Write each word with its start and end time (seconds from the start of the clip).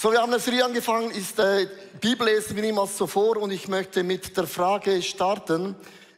So, 0.00 0.12
wir 0.12 0.22
haben 0.22 0.32
eine 0.32 0.40
Serie 0.40 0.64
angefangen, 0.64 1.10
ist 1.10 1.40
äh, 1.40 1.66
Bibellesen 2.00 2.56
wie 2.56 2.60
niemals 2.60 2.96
zuvor 2.96 3.36
und 3.38 3.50
ich 3.50 3.66
möchte 3.66 4.04
mit 4.04 4.36
der 4.36 4.46
Frage 4.46 5.02
starten, 5.02 5.74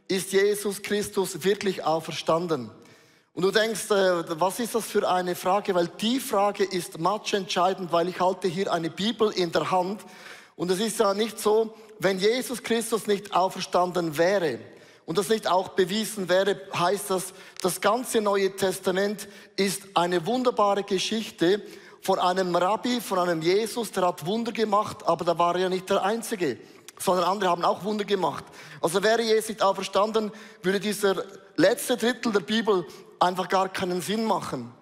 ist 0.07 0.35
Jesus 0.35 0.83
Christus 0.83 1.45
wirklich 1.45 1.83
auferstanden? 1.83 2.71
Und 3.33 3.43
du 3.43 3.51
denkst, 3.51 3.91
äh, 3.91 4.39
was 4.39 4.61
ist 4.61 4.75
das 4.75 4.85
für 4.85 5.09
eine 5.09 5.35
Frage? 5.35 5.75
Weil 5.75 5.89
die 5.99 6.21
Frage 6.21 6.65
ist 6.65 6.99
matchentscheidend, 6.99 7.91
weil 7.91 8.11
ich 8.11 8.21
halte 8.21 8.49
hier 8.49 8.71
eine 8.71 8.91
Bibel 8.91 9.31
in 9.31 9.51
der 9.51 9.71
Hand 9.71 10.03
und 10.57 10.71
es 10.71 10.79
ist 10.79 11.01
ja 11.01 11.15
nicht 11.15 11.39
so, 11.39 11.75
wenn 11.99 12.19
Jesus 12.19 12.63
Christus 12.63 13.07
nicht 13.07 13.35
auferstanden 13.35 14.19
wäre 14.19 14.59
und 15.07 15.17
das 15.17 15.31
nicht 15.31 15.49
auch 15.49 15.69
bewiesen 15.69 16.29
wäre, 16.29 16.61
heißt 16.75 17.09
das, 17.09 17.33
das 17.63 17.81
ganze 17.81 18.21
Neue 18.21 18.55
Testament 18.55 19.27
ist 19.57 19.85
eine 19.95 20.27
wunderbare 20.27 20.83
Geschichte 20.83 21.63
von 22.03 22.19
einem 22.19 22.55
Rabbi, 22.55 23.01
von 23.01 23.19
einem 23.19 23.43
Jesus, 23.43 23.93
der 23.93 24.07
hat 24.07 24.25
Wunder 24.27 24.53
gemacht, 24.53 25.07
aber 25.07 25.25
da 25.25 25.39
war 25.39 25.55
er 25.55 25.63
ja 25.63 25.69
nicht 25.69 25.89
der 25.91 26.03
Einzige, 26.03 26.59
sondern 26.99 27.25
andere 27.25 27.51
haben 27.51 27.65
auch 27.65 27.85
Wunder 27.85 28.05
gemacht. 28.05 28.45
Also 28.81 29.03
wäre 29.03 29.23
Jesus 29.23 29.51
nicht 29.51 29.63
auferstanden, 29.63 30.33
würde 30.63 30.81
dieser 30.81 31.23
letzte 31.57 31.97
Drittel 31.97 32.33
der 32.33 32.41
Bibel 32.41 32.87
einfach 33.19 33.49
gar 33.49 33.69
keinen 33.69 34.01
Sinn 34.01 34.25
machen. 34.25 34.73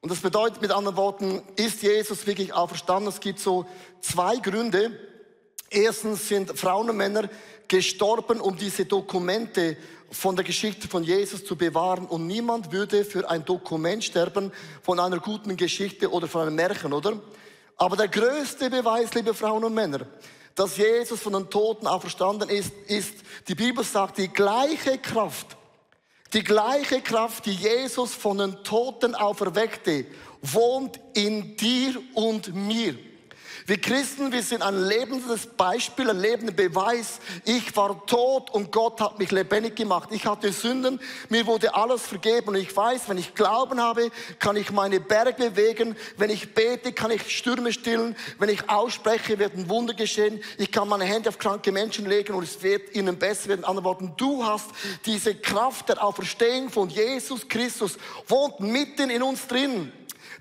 Und 0.00 0.10
das 0.10 0.18
bedeutet 0.18 0.60
mit 0.60 0.72
anderen 0.72 0.96
Worten, 0.96 1.42
ist 1.56 1.82
Jesus 1.82 2.26
wirklich 2.26 2.52
auferstanden? 2.52 3.08
Es 3.08 3.20
gibt 3.20 3.38
so 3.38 3.66
zwei 4.00 4.36
Gründe. 4.38 4.98
Erstens 5.70 6.28
sind 6.28 6.58
Frauen 6.58 6.90
und 6.90 6.96
Männer 6.96 7.28
gestorben, 7.68 8.40
um 8.40 8.56
diese 8.56 8.84
Dokumente 8.84 9.76
von 10.12 10.36
der 10.36 10.44
Geschichte 10.44 10.86
von 10.86 11.02
Jesus 11.02 11.44
zu 11.44 11.56
bewahren. 11.56 12.06
Und 12.06 12.26
niemand 12.26 12.70
würde 12.70 13.04
für 13.04 13.28
ein 13.28 13.44
Dokument 13.44 14.04
sterben 14.04 14.52
von 14.82 15.00
einer 15.00 15.18
guten 15.18 15.56
Geschichte 15.56 16.10
oder 16.10 16.28
von 16.28 16.42
einem 16.42 16.54
Märchen, 16.54 16.92
oder? 16.92 17.20
Aber 17.76 17.96
der 17.96 18.08
größte 18.08 18.70
Beweis, 18.70 19.12
liebe 19.14 19.34
Frauen 19.34 19.64
und 19.64 19.74
Männer, 19.74 20.06
dass 20.54 20.76
Jesus 20.76 21.20
von 21.20 21.32
den 21.32 21.50
Toten 21.50 21.86
auferstanden 21.86 22.48
ist, 22.48 22.72
ist, 22.86 23.14
die 23.48 23.54
Bibel 23.54 23.82
sagt, 23.82 24.18
die 24.18 24.28
gleiche 24.28 24.98
Kraft, 24.98 25.56
die 26.34 26.44
gleiche 26.44 27.00
Kraft, 27.00 27.46
die 27.46 27.54
Jesus 27.54 28.14
von 28.14 28.38
den 28.38 28.62
Toten 28.62 29.14
auferweckte, 29.14 30.06
wohnt 30.42 31.00
in 31.14 31.56
dir 31.56 32.00
und 32.14 32.54
mir. 32.54 32.94
Wir 33.66 33.80
Christen, 33.80 34.32
wir 34.32 34.42
sind 34.42 34.62
ein 34.62 34.76
lebendes 34.76 35.46
Beispiel, 35.46 36.10
ein 36.10 36.18
lebender 36.18 36.52
Beweis. 36.52 37.20
Ich 37.44 37.76
war 37.76 38.04
tot 38.06 38.50
und 38.50 38.72
Gott 38.72 39.00
hat 39.00 39.20
mich 39.20 39.30
lebendig 39.30 39.76
gemacht. 39.76 40.08
Ich 40.10 40.26
hatte 40.26 40.52
Sünden, 40.52 41.00
mir 41.28 41.46
wurde 41.46 41.72
alles 41.74 42.02
vergeben 42.02 42.48
und 42.48 42.54
ich 42.56 42.76
weiß, 42.76 43.08
wenn 43.08 43.18
ich 43.18 43.34
Glauben 43.34 43.80
habe, 43.80 44.10
kann 44.40 44.56
ich 44.56 44.72
meine 44.72 44.98
Berge 44.98 45.50
bewegen. 45.50 45.96
Wenn 46.16 46.30
ich 46.30 46.54
bete, 46.54 46.92
kann 46.92 47.12
ich 47.12 47.36
Stürme 47.36 47.72
stillen. 47.72 48.16
Wenn 48.38 48.48
ich 48.48 48.68
ausspreche, 48.68 49.38
wird 49.38 49.54
ein 49.54 49.68
Wunder 49.68 49.94
geschehen. 49.94 50.42
Ich 50.58 50.72
kann 50.72 50.88
meine 50.88 51.04
Hände 51.04 51.28
auf 51.28 51.38
kranke 51.38 51.70
Menschen 51.70 52.06
legen 52.06 52.34
und 52.34 52.42
es 52.42 52.62
wird 52.62 52.94
ihnen 52.96 53.16
besser 53.16 53.48
werden. 53.48 53.60
In 53.60 53.66
anderen 53.66 53.84
Worten, 53.84 54.12
du 54.16 54.44
hast 54.44 54.70
diese 55.06 55.36
Kraft 55.36 55.88
der 55.88 56.02
Auferstehung 56.02 56.68
von 56.68 56.88
Jesus 56.88 57.46
Christus, 57.48 57.96
wohnt 58.26 58.58
mitten 58.58 59.08
in 59.08 59.22
uns 59.22 59.46
drin. 59.46 59.92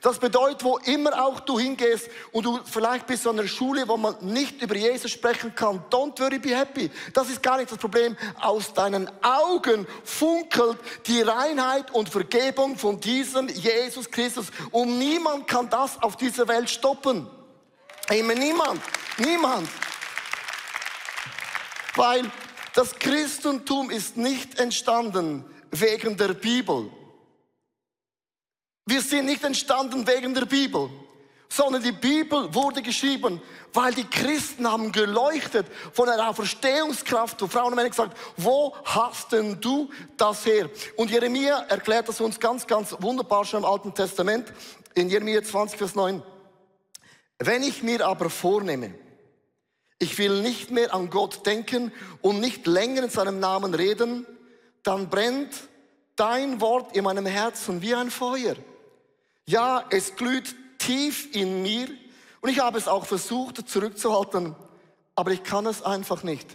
Das 0.02 0.18
bedeutet, 0.18 0.64
wo 0.64 0.78
immer 0.80 1.24
auch 1.24 1.42
du 1.42 1.60
hingehst 1.60 2.10
und 2.32 2.44
du 2.44 2.60
vielleicht 2.66 3.06
bist 3.06 3.28
an 3.28 3.38
einer 3.38 3.48
Schule, 3.48 3.88
wo 3.88 3.98
man 3.98 4.16
nicht 4.22 4.60
über 4.60 4.76
Jesus 4.76 5.12
sprechen 5.12 5.54
kann, 5.54 5.84
don't 5.92 6.20
worry, 6.20 6.40
be 6.40 6.58
happy. 6.58 6.90
Das 7.14 7.30
ist 7.30 7.44
gar 7.44 7.58
nicht 7.58 7.72
das 7.72 7.78
Problem. 7.78 8.18
Aus 8.40 8.74
deinen 8.74 9.08
Augen 9.22 9.86
funkelt 10.04 10.80
die 11.06 11.22
Reinheit 11.22 11.92
und 11.92 12.10
Vergebung 12.10 12.78
von 12.78 13.00
diesem 13.00 13.48
Jesus 13.48 14.10
Christus. 14.10 14.48
Und 14.72 14.98
niemand 14.98 15.48
kann 15.48 15.70
das 15.70 16.02
auf 16.02 16.18
dieser 16.18 16.48
Welt 16.48 16.72
stoppen. 16.72 17.28
Amen, 18.10 18.40
niemand, 18.40 18.82
niemand. 19.20 19.70
Weil 21.96 22.24
das 22.74 22.98
Christentum 22.98 23.92
ist 23.92 24.18
nicht 24.18 24.58
entstanden 24.60 25.46
wegen 25.70 26.18
der 26.18 26.30
Bibel. 26.30 26.90
Wir 28.92 29.02
sind 29.02 29.28
nicht 29.28 29.42
entstanden 29.46 30.06
wegen 30.06 30.34
der 30.34 30.46
Bibel, 30.46 30.90
sondern 31.48 31.82
die 31.82 31.94
Bibel 31.94 32.54
wurde 32.54 32.82
geschrieben, 32.82 33.42
weil 33.72 33.94
die 33.94 34.04
Christen 34.04 34.70
haben 34.70 34.92
geleuchtet 34.92 35.66
von 35.94 36.10
einer 36.10 36.28
Auferstehungskraft. 36.28 37.42
Und 37.42 37.54
Frauen 37.54 37.68
und 37.68 37.76
Männer 37.76 37.88
gesagt, 37.88 38.18
wo 38.36 38.76
hast 38.84 39.32
denn 39.32 39.62
du 39.62 39.90
das 40.18 40.46
her? 40.46 40.70
Und 40.98 41.10
Jeremia 41.10 41.60
erklärt 41.70 42.10
das 42.10 42.20
uns 42.20 42.38
ganz, 42.38 42.68
ganz 42.68 42.94
wunderbar 43.00 43.46
schon 43.46 43.64
im 43.64 43.66
Alten 43.66 43.94
Testament, 43.94 44.52
in 44.94 45.10
Jeremia 45.10 45.42
20, 45.42 45.78
Vers 45.78 45.96
9. 45.96 46.22
Wenn 47.40 47.64
ich 47.64 47.84
mir 47.84 48.06
aber 48.06 48.30
vornehme, 48.30 48.94
ich 50.00 50.18
will 50.18 50.42
nicht 50.42 50.70
mehr 50.70 50.94
an 50.94 51.10
Gott 51.10 51.46
denken 51.46 51.94
und 52.22 52.42
nicht 52.42 52.68
länger 52.68 53.04
in 53.04 53.10
seinem 53.10 53.40
Namen 53.40 53.74
reden, 53.74 54.28
dann 54.84 55.10
brennt 55.10 55.54
dein 56.18 56.60
Wort 56.60 56.94
in 56.94 57.06
meinem 57.06 57.26
Herzen 57.26 57.82
wie 57.82 57.96
ein 57.96 58.12
Feuer. 58.12 58.58
Ja, 59.46 59.86
es 59.90 60.16
glüht 60.16 60.56
tief 60.78 61.34
in 61.36 61.62
mir 61.62 61.88
und 62.42 62.50
ich 62.50 62.60
habe 62.60 62.78
es 62.78 62.88
auch 62.88 63.06
versucht 63.06 63.68
zurückzuhalten, 63.68 64.56
aber 65.16 65.32
ich 65.32 65.44
kann 65.44 65.66
es 65.66 65.82
einfach 65.84 66.24
nicht. 66.24 66.48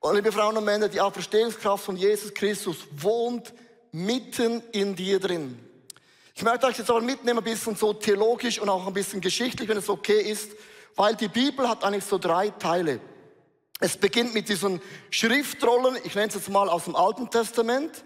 Und 0.00 0.14
liebe 0.14 0.32
Frauen 0.32 0.56
und 0.56 0.64
Männer, 0.64 0.88
die 0.88 1.00
Auferstehungskraft 1.00 1.84
von 1.84 1.96
Jesus 1.96 2.34
Christus 2.34 2.76
wohnt 2.92 3.52
mitten 3.90 4.62
in 4.72 4.94
dir 4.94 5.18
drin. 5.18 5.58
Ich 6.34 6.42
möchte 6.42 6.66
euch 6.66 6.78
jetzt 6.78 6.90
aber 6.90 7.00
mitnehmen, 7.00 7.38
ein 7.38 7.44
bisschen 7.44 7.76
so 7.76 7.92
theologisch 7.92 8.58
und 8.58 8.68
auch 8.68 8.86
ein 8.86 8.92
bisschen 8.92 9.20
geschichtlich, 9.20 9.68
wenn 9.68 9.78
es 9.78 9.88
okay 9.88 10.20
ist, 10.20 10.50
weil 10.96 11.14
die 11.14 11.28
Bibel 11.28 11.68
hat 11.68 11.84
eigentlich 11.84 12.04
so 12.04 12.18
drei 12.18 12.50
Teile. 12.50 13.00
Es 13.80 13.96
beginnt 13.96 14.34
mit 14.34 14.48
diesen 14.48 14.80
Schriftrollen, 15.10 15.96
ich 16.04 16.14
nenne 16.14 16.28
es 16.28 16.34
jetzt 16.34 16.48
mal 16.48 16.68
aus 16.68 16.84
dem 16.84 16.96
Alten 16.96 17.30
Testament. 17.30 18.04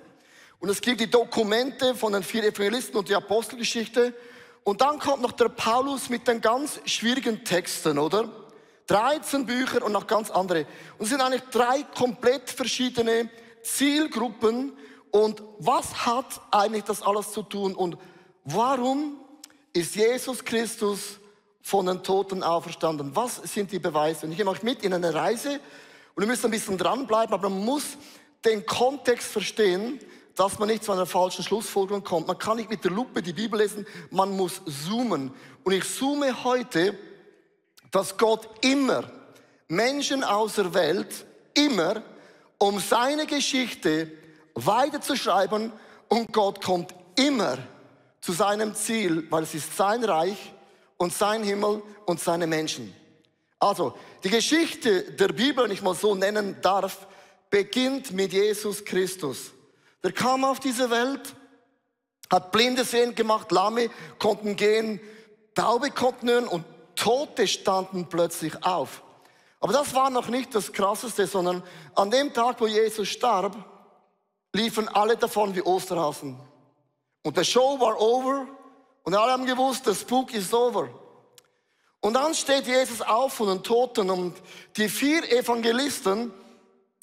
Und 0.60 0.68
es 0.68 0.80
gibt 0.80 1.00
die 1.00 1.10
Dokumente 1.10 1.94
von 1.94 2.12
den 2.12 2.22
vier 2.22 2.44
Evangelisten 2.44 2.96
und 2.96 3.08
die 3.08 3.14
Apostelgeschichte. 3.14 4.12
Und 4.64 4.80
dann 4.80 4.98
kommt 4.98 5.22
noch 5.22 5.32
der 5.32 5.48
Paulus 5.48 6.08
mit 6.08 6.26
den 6.26 6.40
ganz 6.40 6.80
schwierigen 6.84 7.44
Texten, 7.44 7.98
oder? 7.98 8.28
13 8.88 9.46
Bücher 9.46 9.84
und 9.84 9.92
noch 9.92 10.06
ganz 10.06 10.30
andere. 10.30 10.66
Und 10.98 11.04
es 11.04 11.10
sind 11.10 11.20
eigentlich 11.20 11.42
drei 11.50 11.82
komplett 11.94 12.50
verschiedene 12.50 13.30
Zielgruppen. 13.62 14.72
Und 15.10 15.42
was 15.58 16.06
hat 16.06 16.40
eigentlich 16.50 16.84
das 16.84 17.02
alles 17.02 17.32
zu 17.32 17.42
tun? 17.42 17.74
Und 17.74 17.96
warum 18.44 19.20
ist 19.72 19.94
Jesus 19.94 20.44
Christus 20.44 21.20
von 21.62 21.86
den 21.86 22.02
Toten 22.02 22.42
auferstanden? 22.42 23.14
Was 23.14 23.36
sind 23.36 23.70
die 23.70 23.78
Beweise? 23.78 24.26
Und 24.26 24.32
ich 24.32 24.38
nehme 24.38 24.50
euch 24.50 24.62
mit 24.62 24.82
in 24.82 24.92
eine 24.92 25.14
Reise 25.14 25.60
und 26.14 26.22
ihr 26.24 26.26
müsst 26.26 26.44
ein 26.44 26.50
bisschen 26.50 26.78
dranbleiben, 26.78 27.32
aber 27.32 27.48
man 27.48 27.64
muss 27.64 27.84
den 28.44 28.64
Kontext 28.64 29.28
verstehen, 29.28 30.00
dass 30.38 30.58
man 30.60 30.68
nicht 30.68 30.84
zu 30.84 30.92
einer 30.92 31.06
falschen 31.06 31.42
Schlussfolgerung 31.42 32.04
kommt. 32.04 32.28
Man 32.28 32.38
kann 32.38 32.58
nicht 32.58 32.70
mit 32.70 32.84
der 32.84 32.92
Lupe 32.92 33.22
die 33.22 33.32
Bibel 33.32 33.58
lesen, 33.58 33.84
man 34.10 34.36
muss 34.36 34.62
zoomen. 34.86 35.32
Und 35.64 35.72
ich 35.72 35.84
zoome 35.84 36.44
heute, 36.44 36.96
dass 37.90 38.16
Gott 38.16 38.48
immer 38.60 39.10
Menschen 39.66 40.22
aus 40.22 40.54
der 40.54 40.72
Welt, 40.74 41.26
immer, 41.54 42.02
um 42.58 42.78
seine 42.78 43.26
Geschichte 43.26 44.12
weiterzuschreiben 44.54 45.72
und 46.08 46.32
Gott 46.32 46.62
kommt 46.62 46.94
immer 47.16 47.58
zu 48.20 48.32
seinem 48.32 48.76
Ziel, 48.76 49.26
weil 49.30 49.42
es 49.42 49.54
ist 49.54 49.76
sein 49.76 50.04
Reich 50.04 50.52
und 50.98 51.12
sein 51.12 51.42
Himmel 51.42 51.82
und 52.06 52.20
seine 52.20 52.46
Menschen. 52.46 52.94
Also, 53.58 53.94
die 54.22 54.30
Geschichte 54.30 55.02
der 55.02 55.28
Bibel, 55.28 55.64
wenn 55.64 55.72
ich 55.72 55.82
mal 55.82 55.96
so 55.96 56.14
nennen 56.14 56.56
darf, 56.62 57.08
beginnt 57.50 58.12
mit 58.12 58.32
Jesus 58.32 58.84
Christus. 58.84 59.52
Der 60.02 60.12
kam 60.12 60.44
auf 60.44 60.60
diese 60.60 60.90
Welt, 60.90 61.34
hat 62.30 62.52
Blinde 62.52 62.84
sehen 62.84 63.14
gemacht, 63.14 63.50
Lahme 63.50 63.90
konnten 64.18 64.56
gehen, 64.56 65.00
Taube 65.54 65.90
konnten 65.90 66.28
hören 66.28 66.46
und 66.48 66.64
Tote 66.94 67.46
standen 67.48 68.08
plötzlich 68.08 68.64
auf. 68.64 69.02
Aber 69.60 69.72
das 69.72 69.94
war 69.94 70.10
noch 70.10 70.28
nicht 70.28 70.54
das 70.54 70.72
Krasseste, 70.72 71.26
sondern 71.26 71.62
an 71.94 72.10
dem 72.10 72.32
Tag, 72.32 72.60
wo 72.60 72.66
Jesus 72.66 73.08
starb, 73.08 73.56
liefen 74.52 74.88
alle 74.88 75.16
davon 75.16 75.54
wie 75.54 75.62
Osterhasen. 75.62 76.38
Und 77.22 77.36
der 77.36 77.44
Show 77.44 77.78
war 77.80 78.00
over 78.00 78.46
und 79.02 79.14
alle 79.14 79.32
haben 79.32 79.46
gewusst, 79.46 79.86
der 79.86 79.94
Spuk 79.94 80.32
ist 80.32 80.54
over. 80.54 80.88
Und 82.00 82.14
dann 82.14 82.34
steht 82.34 82.66
Jesus 82.66 83.02
auf 83.02 83.34
von 83.34 83.48
den 83.48 83.62
Toten 83.62 84.10
und 84.10 84.36
die 84.76 84.88
vier 84.88 85.24
Evangelisten, 85.32 86.32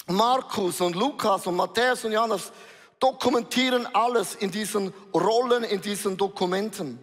Markus 0.07 0.79
und 0.79 0.95
Lukas 0.95 1.47
und 1.47 1.55
Matthäus 1.55 2.05
und 2.05 2.13
Johannes, 2.13 2.51
dokumentieren 2.99 3.87
alles 3.93 4.35
in 4.35 4.51
diesen 4.51 4.93
Rollen, 5.13 5.63
in 5.63 5.81
diesen 5.81 6.17
Dokumenten. 6.17 6.99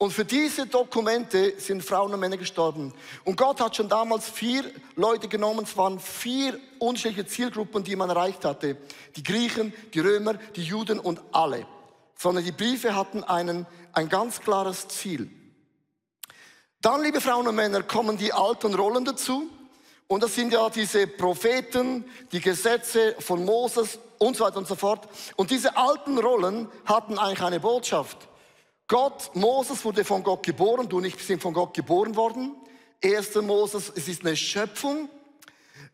Und 0.00 0.12
für 0.12 0.24
diese 0.24 0.66
Dokumente 0.66 1.58
sind 1.58 1.82
Frauen 1.82 2.14
und 2.14 2.20
Männer 2.20 2.36
gestorben. 2.36 2.94
Und 3.24 3.36
Gott 3.36 3.60
hat 3.60 3.74
schon 3.74 3.88
damals 3.88 4.28
vier 4.28 4.64
Leute 4.94 5.26
genommen, 5.26 5.64
es 5.64 5.76
waren 5.76 5.98
vier 5.98 6.58
unterschiedliche 6.78 7.26
Zielgruppen, 7.26 7.82
die 7.82 7.96
man 7.96 8.08
erreicht 8.08 8.44
hatte. 8.44 8.76
Die 9.16 9.24
Griechen, 9.24 9.74
die 9.92 9.98
Römer, 9.98 10.34
die 10.54 10.62
Juden 10.62 11.00
und 11.00 11.20
alle. 11.32 11.66
Sondern 12.16 12.44
die 12.44 12.52
Briefe 12.52 12.94
hatten 12.94 13.24
einen, 13.24 13.66
ein 13.92 14.08
ganz 14.08 14.40
klares 14.40 14.86
Ziel. 14.86 15.30
Dann, 16.80 17.02
liebe 17.02 17.20
Frauen 17.20 17.48
und 17.48 17.56
Männer, 17.56 17.82
kommen 17.82 18.16
die 18.16 18.32
alten 18.32 18.74
Rollen 18.74 19.04
dazu. 19.04 19.50
Und 20.08 20.22
das 20.22 20.34
sind 20.34 20.54
ja 20.54 20.68
diese 20.70 21.06
Propheten, 21.06 22.04
die 22.32 22.40
Gesetze 22.40 23.14
von 23.18 23.44
Moses 23.44 23.98
und 24.16 24.36
so 24.36 24.44
weiter 24.44 24.56
und 24.56 24.66
so 24.66 24.74
fort. 24.74 25.06
Und 25.36 25.50
diese 25.50 25.76
alten 25.76 26.18
Rollen 26.18 26.66
hatten 26.86 27.18
eigentlich 27.18 27.42
eine 27.42 27.60
Botschaft. 27.60 28.26
Gott, 28.88 29.30
Moses 29.34 29.84
wurde 29.84 30.06
von 30.06 30.22
Gott 30.22 30.44
geboren, 30.44 30.88
du 30.88 30.96
und 30.96 31.04
ich 31.04 31.14
sind 31.22 31.42
von 31.42 31.52
Gott 31.52 31.74
geboren 31.74 32.16
worden. 32.16 32.56
Erster 33.02 33.42
Moses, 33.42 33.92
es 33.94 34.08
ist 34.08 34.24
eine 34.24 34.34
Schöpfung. 34.34 35.10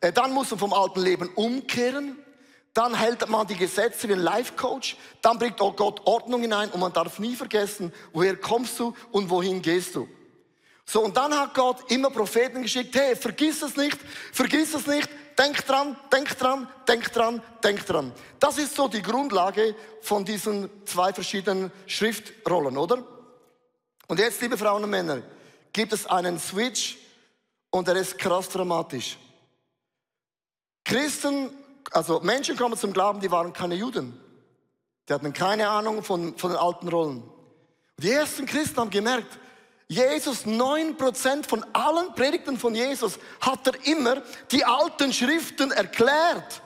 Äh, 0.01 0.13
dann 0.13 0.33
muss 0.33 0.51
man 0.51 0.61
vom 0.61 0.73
alten 0.73 1.01
Leben 1.01 1.29
umkehren. 1.35 2.17
Dann 2.73 2.95
hält 2.95 3.29
man 3.29 3.49
die 3.49 3.57
Gesetze 3.57 4.09
wie 4.09 4.13
ein 4.13 4.21
Life 4.21 4.53
Coach. 4.55 4.97
Dann 5.23 5.41
bringt 5.41 5.61
auch 5.61 5.75
Gott 5.75 6.03
Ordnung 6.07 6.43
hinein 6.43 6.71
und 6.71 6.79
man 6.79 6.93
darf 6.93 7.19
nie 7.19 7.35
vergessen, 7.35 7.93
woher 8.13 8.37
kommst 8.37 8.79
du 8.79 8.95
und 9.11 9.29
wohin 9.29 9.61
gehst 9.61 9.97
du. 9.97 10.09
So, 10.87 11.03
und 11.03 11.17
dann 11.17 11.33
hat 11.37 11.55
Gott 11.55 11.91
immer 11.91 12.11
Propheten 12.11 12.63
geschickt, 12.63 12.95
hey, 12.95 13.17
vergiss 13.17 13.63
es 13.63 13.77
nicht, 13.77 13.99
vergiss 14.33 14.75
es 14.75 14.87
nicht, 14.87 15.09
denk 15.39 15.65
dran, 15.67 15.97
denk 16.13 16.37
dran, 16.39 16.69
denk 16.87 17.13
dran, 17.13 17.43
denk 17.63 17.87
dran. 17.87 18.13
Das 18.39 18.59
ist 18.59 18.75
so 18.75 18.89
die 18.89 19.03
Grundlage 19.03 19.75
von 20.03 20.25
diesen 20.25 20.71
zwei 20.85 21.13
verschiedenen 21.13 21.73
Schriftrollen, 21.87 22.77
oder? 22.77 23.03
Und 24.07 24.19
jetzt, 24.19 24.41
liebe 24.43 24.59
Frauen 24.59 24.85
und 24.85 24.91
Männer, 24.91 25.23
gibt 25.73 25.93
es 25.93 26.07
einen 26.07 26.39
Switch 26.39 26.99
und 27.71 27.89
der 27.89 27.97
ist 27.97 28.19
krass 28.19 28.49
dramatisch. 28.49 29.19
Christen, 30.85 31.51
also 31.91 32.21
Menschen 32.21 32.57
kommen 32.57 32.77
zum 32.77 32.93
Glauben, 32.93 33.21
die 33.21 33.31
waren 33.31 33.53
keine 33.53 33.75
Juden. 33.75 34.21
Die 35.09 35.13
hatten 35.13 35.33
keine 35.33 35.69
Ahnung 35.69 36.03
von, 36.03 36.37
von 36.37 36.51
den 36.51 36.59
alten 36.59 36.89
Rollen. 36.89 37.23
Und 37.23 38.05
die 38.05 38.11
ersten 38.11 38.47
Christen 38.47 38.77
haben 38.77 38.91
gemerkt, 38.91 39.39
Jesus, 39.87 40.47
neun 40.47 40.97
Prozent 40.97 41.47
von 41.47 41.65
allen 41.73 42.15
Predigten 42.15 42.59
von 42.59 42.75
Jesus 42.75 43.19
hat 43.41 43.67
er 43.67 43.87
immer 43.87 44.23
die 44.51 44.65
alten 44.65 45.13
Schriften 45.13 45.71
erklärt. 45.73 46.63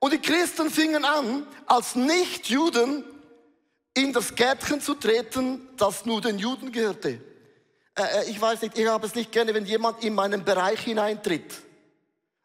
Und 0.00 0.12
die 0.12 0.18
Christen 0.18 0.70
fingen 0.70 1.04
an, 1.04 1.46
als 1.66 1.94
Nichtjuden 1.94 3.04
in 3.94 4.12
das 4.12 4.34
Gärtchen 4.34 4.80
zu 4.80 4.94
treten, 4.94 5.68
das 5.76 6.04
nur 6.04 6.20
den 6.20 6.38
Juden 6.38 6.70
gehörte. 6.70 7.20
Äh, 7.94 8.02
äh, 8.02 8.30
ich 8.30 8.40
weiß 8.40 8.62
nicht, 8.62 8.78
ich 8.78 8.86
habe 8.86 9.06
es 9.06 9.14
nicht 9.14 9.32
gerne, 9.32 9.54
wenn 9.54 9.66
jemand 9.66 10.04
in 10.04 10.14
meinen 10.14 10.44
Bereich 10.44 10.80
hineintritt. 10.80 11.52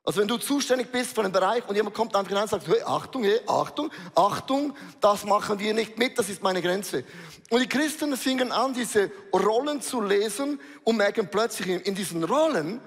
Also 0.06 0.20
wenn 0.20 0.28
du 0.28 0.38
zuständig 0.38 0.92
bist 0.92 1.16
für 1.16 1.22
einen 1.22 1.32
Bereich 1.32 1.68
und 1.68 1.76
jemand 1.76 1.96
kommt 1.96 2.14
einfach 2.14 2.28
hinein 2.28 2.44
und 2.44 2.50
sagt, 2.50 2.68
hey, 2.68 2.82
Achtung, 2.86 3.24
hey, 3.24 3.40
Achtung, 3.48 3.90
Achtung, 4.16 4.76
das 5.00 5.24
machen 5.24 5.58
wir 5.60 5.74
nicht 5.74 5.98
mit, 5.98 6.20
das 6.20 6.28
ist 6.28 6.44
meine 6.44 6.62
Grenze. 6.62 7.06
Und 7.50 7.62
die 7.62 7.70
Christen 7.70 8.18
fingen 8.18 8.52
an, 8.52 8.74
diese 8.74 9.10
Rollen 9.32 9.82
zu 9.82 10.02
lesen 10.02 10.60
und 10.84 10.98
merken 10.98 11.30
plötzlich, 11.32 11.86
in 11.88 11.96
diesen 11.96 12.24
Rollen 12.26 12.82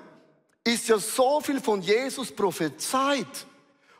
ist 0.63 0.89
ja 0.89 0.99
so 0.99 1.41
viel 1.41 1.61
von 1.61 1.81
Jesus 1.81 2.31
prophezeit, 2.33 3.47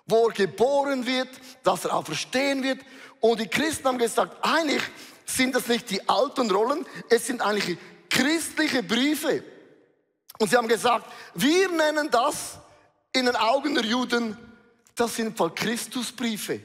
wo 0.07 0.27
er 0.29 0.35
geboren 0.35 1.07
wird, 1.07 1.29
dass 1.63 1.87
er 1.87 1.95
auch 1.95 2.05
verstehen 2.05 2.63
wird. 2.63 2.81
Und 3.21 3.41
die 3.41 3.49
Christen 3.49 3.89
haben 3.89 3.99
gesagt, 3.99 4.37
eigentlich 4.43 4.83
sind 5.25 5.55
das 5.55 5.69
nicht 5.69 5.89
die 5.89 6.07
alten 6.07 6.51
Rollen, 6.51 6.85
es 7.09 7.27
sind 7.27 7.41
eigentlich 7.41 7.79
christliche 8.11 8.83
Briefe. 8.83 9.43
Und 10.39 10.51
sie 10.51 10.57
haben 10.57 10.69
gesagt, 10.69 11.11
wir 11.35 11.71
nennen 11.71 12.11
das 12.11 12.59
in 13.17 13.27
den 13.27 13.37
Augen 13.37 13.75
der 13.75 13.85
Juden, 13.85 14.37
das 14.95 15.17
sind 15.17 15.37
voll 15.37 15.55
Christusbriefe. 15.55 16.61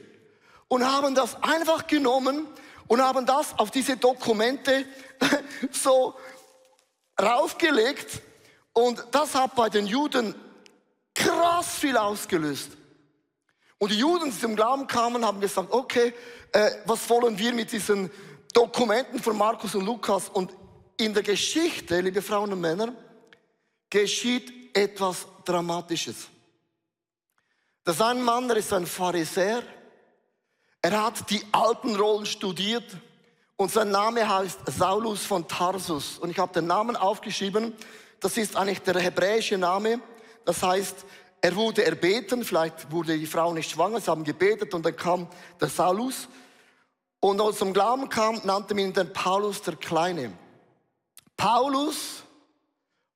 Und 0.68 0.86
haben 0.86 1.14
das 1.14 1.42
einfach 1.42 1.86
genommen 1.86 2.46
und 2.86 3.02
haben 3.02 3.26
das 3.26 3.58
auf 3.58 3.70
diese 3.70 3.96
Dokumente 3.96 4.84
so 5.72 6.14
raufgelegt. 7.20 8.22
Und 8.72 9.04
das 9.10 9.34
hat 9.34 9.54
bei 9.54 9.68
den 9.68 9.86
Juden 9.86 10.34
krass 11.14 11.74
viel 11.78 11.96
ausgelöst. 11.96 12.70
Und 13.78 13.90
die 13.90 13.98
Juden, 13.98 14.30
die 14.30 14.38
zum 14.38 14.54
Glauben 14.54 14.86
kamen, 14.86 15.26
haben 15.26 15.40
gesagt, 15.40 15.72
okay, 15.72 16.14
äh, 16.52 16.70
was 16.84 17.08
wollen 17.10 17.36
wir 17.38 17.52
mit 17.52 17.72
diesen 17.72 18.10
Dokumenten 18.54 19.20
von 19.20 19.36
Markus 19.36 19.74
und 19.74 19.84
Lukas? 19.84 20.28
Und 20.28 20.52
in 20.96 21.12
der 21.12 21.22
Geschichte, 21.22 22.00
liebe 22.00 22.22
Frauen 22.22 22.52
und 22.52 22.60
Männer, 22.60 22.94
geschieht 23.90 24.76
etwas 24.76 25.26
Dramatisches. 25.44 26.28
Das 27.84 28.00
ein 28.00 28.22
Mann, 28.22 28.48
er 28.48 28.56
ist 28.56 28.72
ein 28.72 28.86
Pharisäer. 28.86 29.62
Er 30.82 31.04
hat 31.04 31.28
die 31.30 31.42
alten 31.52 31.96
Rollen 31.96 32.26
studiert 32.26 32.84
und 33.56 33.70
sein 33.70 33.90
Name 33.90 34.28
heißt 34.28 34.60
Saulus 34.66 35.24
von 35.24 35.46
Tarsus. 35.46 36.18
Und 36.18 36.30
ich 36.30 36.38
habe 36.38 36.52
den 36.52 36.66
Namen 36.66 36.96
aufgeschrieben. 36.96 37.74
Das 38.20 38.36
ist 38.36 38.56
eigentlich 38.56 38.82
der 38.82 39.00
hebräische 39.00 39.58
Name. 39.58 40.00
Das 40.44 40.62
heißt, 40.62 41.04
er 41.40 41.56
wurde 41.56 41.84
erbeten. 41.84 42.44
Vielleicht 42.44 42.90
wurde 42.90 43.18
die 43.18 43.26
Frau 43.26 43.52
nicht 43.52 43.70
schwanger. 43.70 44.00
Sie 44.00 44.10
haben 44.10 44.24
gebetet 44.24 44.74
und 44.74 44.86
dann 44.86 44.96
kam 44.96 45.28
der 45.60 45.68
Saulus. 45.68 46.28
Und 47.18 47.40
als 47.40 47.56
er 47.56 47.58
zum 47.58 47.72
Glauben 47.72 48.08
kam, 48.08 48.40
nannte 48.44 48.74
man 48.74 48.84
ihn 48.84 48.92
den 48.92 49.12
Paulus 49.12 49.62
der 49.62 49.76
Kleine. 49.76 50.32
Paulus 51.36 52.22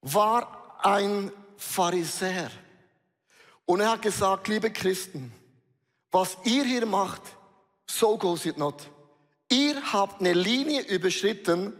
war 0.02 0.76
ein 0.82 1.32
Pharisäer. 1.56 2.50
Und 3.66 3.80
er 3.80 3.90
hat 3.90 4.02
gesagt, 4.02 4.48
liebe 4.48 4.70
Christen, 4.70 5.32
was 6.10 6.38
ihr 6.44 6.64
hier 6.64 6.86
macht, 6.86 7.22
so 7.86 8.16
goes 8.16 8.46
it 8.46 8.56
not. 8.56 8.88
Ihr 9.50 9.92
habt 9.92 10.20
eine 10.20 10.32
Linie 10.32 10.82
überschritten 10.82 11.72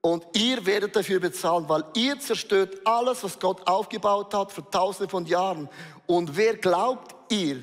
und 0.00 0.24
ihr 0.34 0.64
werdet 0.66 0.96
dafür 0.96 1.20
bezahlen, 1.20 1.68
weil 1.68 1.84
ihr 1.94 2.18
zerstört 2.18 2.76
alles, 2.84 3.22
was 3.24 3.38
Gott 3.38 3.66
aufgebaut 3.66 4.34
hat 4.34 4.52
für 4.52 4.68
tausende 4.70 5.08
von 5.08 5.26
Jahren. 5.26 5.68
Und 6.06 6.36
wer 6.36 6.56
glaubt 6.56 7.14
ihr, 7.32 7.62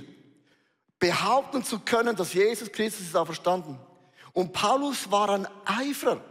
behaupten 1.00 1.64
zu 1.64 1.80
können, 1.80 2.16
dass 2.16 2.34
Jesus 2.34 2.72
Christus 2.72 3.08
ist 3.08 3.16
auferstanden? 3.16 3.78
Und 4.34 4.54
Paulus 4.54 5.10
war 5.12 5.30
ein 5.30 5.48
Eiferer 5.66 6.22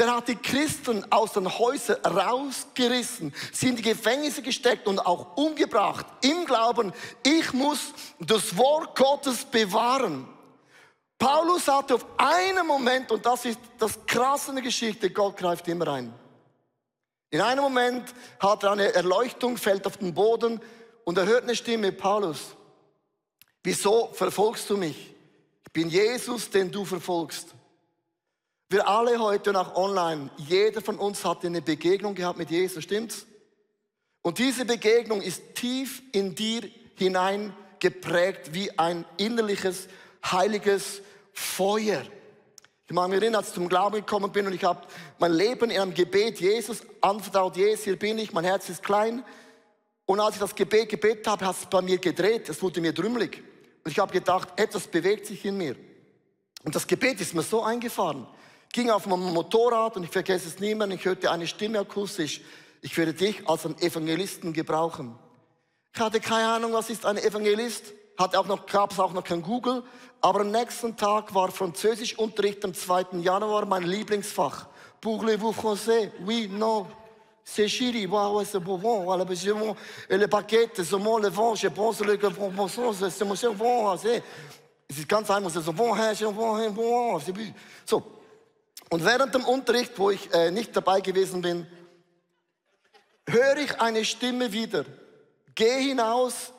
der 0.00 0.16
hat 0.16 0.28
die 0.28 0.36
Christen 0.36 1.04
aus 1.12 1.34
den 1.34 1.46
Häusern 1.58 1.98
rausgerissen, 2.06 3.34
sie 3.52 3.68
in 3.68 3.76
die 3.76 3.82
Gefängnisse 3.82 4.40
gesteckt 4.40 4.86
und 4.88 4.98
auch 4.98 5.36
umgebracht 5.36 6.06
im 6.22 6.46
Glauben, 6.46 6.94
ich 7.22 7.52
muss 7.52 7.92
das 8.18 8.56
Wort 8.56 8.96
Gottes 8.96 9.44
bewahren. 9.44 10.26
Paulus 11.18 11.68
hatte 11.68 11.96
auf 11.96 12.06
einen 12.16 12.66
Moment, 12.66 13.12
und 13.12 13.26
das 13.26 13.44
ist 13.44 13.60
das 13.78 13.98
Krasse 14.06 14.54
Geschichte, 14.62 15.10
Gott 15.10 15.36
greift 15.36 15.68
immer 15.68 15.86
ein. 15.88 16.14
In 17.28 17.42
einem 17.42 17.62
Moment 17.62 18.14
hat 18.38 18.62
er 18.62 18.72
eine 18.72 18.94
Erleuchtung, 18.94 19.58
fällt 19.58 19.86
auf 19.86 19.98
den 19.98 20.14
Boden 20.14 20.62
und 21.04 21.18
er 21.18 21.26
hört 21.26 21.42
eine 21.42 21.54
Stimme, 21.54 21.92
Paulus, 21.92 22.56
wieso 23.62 24.08
verfolgst 24.14 24.70
du 24.70 24.78
mich? 24.78 25.14
Ich 25.66 25.72
bin 25.74 25.90
Jesus, 25.90 26.48
den 26.48 26.72
du 26.72 26.86
verfolgst. 26.86 27.54
Wir 28.72 28.86
alle 28.86 29.18
heute 29.18 29.50
nach 29.50 29.74
online, 29.74 30.30
jeder 30.36 30.80
von 30.80 30.96
uns 30.96 31.24
hat 31.24 31.44
eine 31.44 31.60
Begegnung 31.60 32.14
gehabt 32.14 32.38
mit 32.38 32.52
Jesus, 32.52 32.84
stimmt's? 32.84 33.26
Und 34.22 34.38
diese 34.38 34.64
Begegnung 34.64 35.22
ist 35.22 35.56
tief 35.56 36.00
in 36.12 36.36
dir 36.36 36.70
hinein 36.94 37.52
geprägt 37.80 38.54
wie 38.54 38.78
ein 38.78 39.04
innerliches, 39.16 39.88
heiliges 40.24 41.02
Feuer. 41.32 42.02
Ich 42.86 42.94
mag 42.94 43.08
mich 43.08 43.20
erinnern, 43.20 43.40
als 43.40 43.48
ich 43.48 43.54
zum 43.54 43.68
Glauben 43.68 43.96
gekommen 43.96 44.30
bin 44.30 44.46
und 44.46 44.52
ich 44.52 44.62
habe 44.62 44.86
mein 45.18 45.32
Leben 45.32 45.68
in 45.70 45.80
einem 45.80 45.94
Gebet 45.94 46.38
Jesus 46.38 46.82
anvertraut, 47.00 47.56
Jesus, 47.56 47.84
hier 47.84 47.98
bin 47.98 48.18
ich, 48.18 48.32
mein 48.32 48.44
Herz 48.44 48.68
ist 48.68 48.84
klein. 48.84 49.24
Und 50.06 50.20
als 50.20 50.36
ich 50.36 50.40
das 50.40 50.54
Gebet 50.54 50.90
gebetet 50.90 51.26
habe, 51.26 51.44
hat 51.44 51.56
es 51.56 51.66
bei 51.66 51.82
mir 51.82 51.98
gedreht, 51.98 52.48
es 52.48 52.62
wurde 52.62 52.80
mir 52.80 52.92
drümmelig. 52.92 53.42
Und 53.82 53.90
ich 53.90 53.98
habe 53.98 54.12
gedacht, 54.12 54.48
etwas 54.54 54.86
bewegt 54.86 55.26
sich 55.26 55.44
in 55.44 55.56
mir. 55.56 55.74
Und 56.62 56.76
das 56.76 56.86
Gebet 56.86 57.20
ist 57.20 57.34
mir 57.34 57.42
so 57.42 57.64
eingefahren 57.64 58.28
ging 58.72 58.90
auf 58.90 59.06
meinem 59.06 59.32
Motorrad 59.32 59.96
und 59.96 60.04
ich 60.04 60.10
vergesse 60.10 60.48
es 60.48 60.58
niemand, 60.60 60.92
ich 60.92 61.04
hörte 61.04 61.30
eine 61.30 61.46
Stimme 61.46 61.80
akustisch, 61.80 62.40
ich 62.82 62.96
werde 62.96 63.14
dich 63.14 63.48
als 63.48 63.66
einen 63.66 63.78
Evangelisten 63.78 64.52
gebrauchen. 64.52 65.18
Ich 65.92 66.00
hatte 66.00 66.20
keine 66.20 66.48
Ahnung, 66.48 66.72
was 66.72 66.88
ist 66.88 67.04
ein 67.04 67.18
Evangelist, 67.18 67.92
hatte 68.16 68.38
auch 68.38 68.46
noch, 68.46 68.66
gab 68.66 68.92
es 68.92 69.00
auch 69.00 69.12
noch 69.12 69.24
kein 69.24 69.42
Google, 69.42 69.82
aber 70.20 70.40
am 70.40 70.50
nächsten 70.50 70.96
Tag 70.96 71.34
war 71.34 71.50
Französischunterricht 71.50 72.64
am 72.64 72.74
2. 72.74 73.18
Januar 73.20 73.66
mein 73.66 73.82
Lieblingsfach. 73.82 74.66
Parlez-vous 75.00 75.52
français? 75.52 76.12
Oui, 76.26 76.46
non. 76.46 76.86
C'est 77.42 77.66
chéri, 77.66 78.06
ouais, 78.06 78.44
c'est 78.44 78.60
bon, 78.60 78.76
voilà, 78.76 79.24
je 79.34 79.50
bon, 79.50 79.74
le 80.08 80.26
paquet, 80.26 80.68
c'est 80.74 80.88
bon, 80.90 81.18
le 81.18 81.28
vent, 81.30 81.54
je 81.54 81.68
pense, 81.68 82.00
le 82.00 82.16
bon, 82.16 82.68
c'est 82.68 83.24
mon 83.24 83.54
bon, 83.54 83.96
c'est, 83.96 84.22
es 84.88 84.98
ist 84.98 85.08
ganz 85.08 85.28
einfach, 85.30 85.50
c'est 85.50 85.72
bon, 85.72 85.94
c'est 86.14 86.24
bon, 86.26 86.58
c'est 86.58 86.70
bon, 86.70 87.18
c'est 87.18 87.32
bon, 87.32 87.54
so. 87.86 88.19
Und 88.90 89.04
während 89.04 89.34
dem 89.34 89.44
Unterricht, 89.44 89.98
wo 89.98 90.10
ich 90.10 90.32
äh, 90.34 90.50
nicht 90.50 90.76
dabei 90.76 91.00
gewesen 91.00 91.42
bin, 91.42 91.66
höre 93.26 93.58
ich 93.58 93.80
eine 93.80 94.04
Stimme 94.04 94.52
wieder. 94.52 94.84
Geh 95.54 95.80
hinaus 95.80 96.52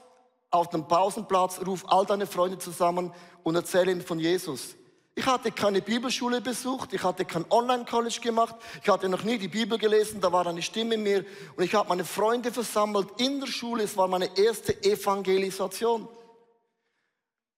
auf 0.49 0.69
den 0.69 0.87
Pausenplatz, 0.87 1.59
ruf 1.65 1.83
all 1.87 2.05
deine 2.05 2.25
Freunde 2.25 2.57
zusammen 2.57 3.13
und 3.43 3.55
erzähle 3.55 3.91
ihnen 3.91 4.01
von 4.01 4.17
Jesus. 4.19 4.75
Ich 5.13 5.25
hatte 5.25 5.51
keine 5.51 5.81
Bibelschule 5.81 6.39
besucht, 6.39 6.93
ich 6.93 7.03
hatte 7.03 7.25
kein 7.25 7.45
Online-College 7.49 8.21
gemacht, 8.21 8.55
ich 8.81 8.87
hatte 8.87 9.09
noch 9.09 9.23
nie 9.23 9.37
die 9.37 9.49
Bibel 9.49 9.77
gelesen, 9.77 10.21
da 10.21 10.31
war 10.31 10.47
eine 10.47 10.61
Stimme 10.61 10.95
in 10.95 11.03
mir 11.03 11.25
und 11.57 11.63
ich 11.65 11.73
habe 11.75 11.89
meine 11.89 12.05
Freunde 12.05 12.51
versammelt 12.51 13.09
in 13.17 13.41
der 13.41 13.47
Schule, 13.47 13.83
es 13.83 13.97
war 13.97 14.07
meine 14.07 14.37
erste 14.37 14.81
Evangelisation. 14.83 16.07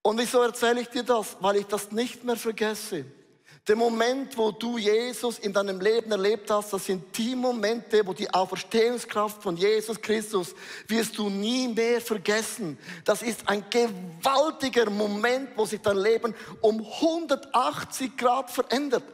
Und 0.01 0.17
wieso 0.19 0.41
erzähle 0.41 0.81
ich 0.81 0.89
dir 0.89 1.03
das? 1.03 1.37
Weil 1.39 1.57
ich 1.57 1.67
das 1.67 1.91
nicht 1.91 2.23
mehr 2.23 2.35
vergesse. 2.35 3.05
Der 3.65 3.77
Moment, 3.77 4.37
wo 4.37 4.51
du 4.51 4.77
Jesus 4.77 5.39
in 5.39 5.53
deinem 5.53 5.79
Leben 5.79 6.11
erlebt 6.11 6.51
hast, 6.51 6.73
das 6.73 6.85
sind 6.85 7.17
die 7.17 7.33
Momente, 7.33 8.05
wo 8.05 8.11
die 8.11 8.29
Auferstehungskraft 8.29 9.41
von 9.41 9.55
Jesus 9.55 10.01
Christus 10.01 10.53
wirst 10.85 11.17
du 11.17 11.29
nie 11.29 11.69
mehr 11.69 12.01
vergessen. 12.01 12.77
Das 13.05 13.21
ist 13.21 13.47
ein 13.47 13.63
gewaltiger 13.69 14.89
Moment, 14.89 15.51
wo 15.55 15.65
sich 15.65 15.79
dein 15.79 15.95
Leben 15.95 16.35
um 16.59 16.85
180 16.85 18.17
Grad 18.17 18.51
verändert. 18.51 19.05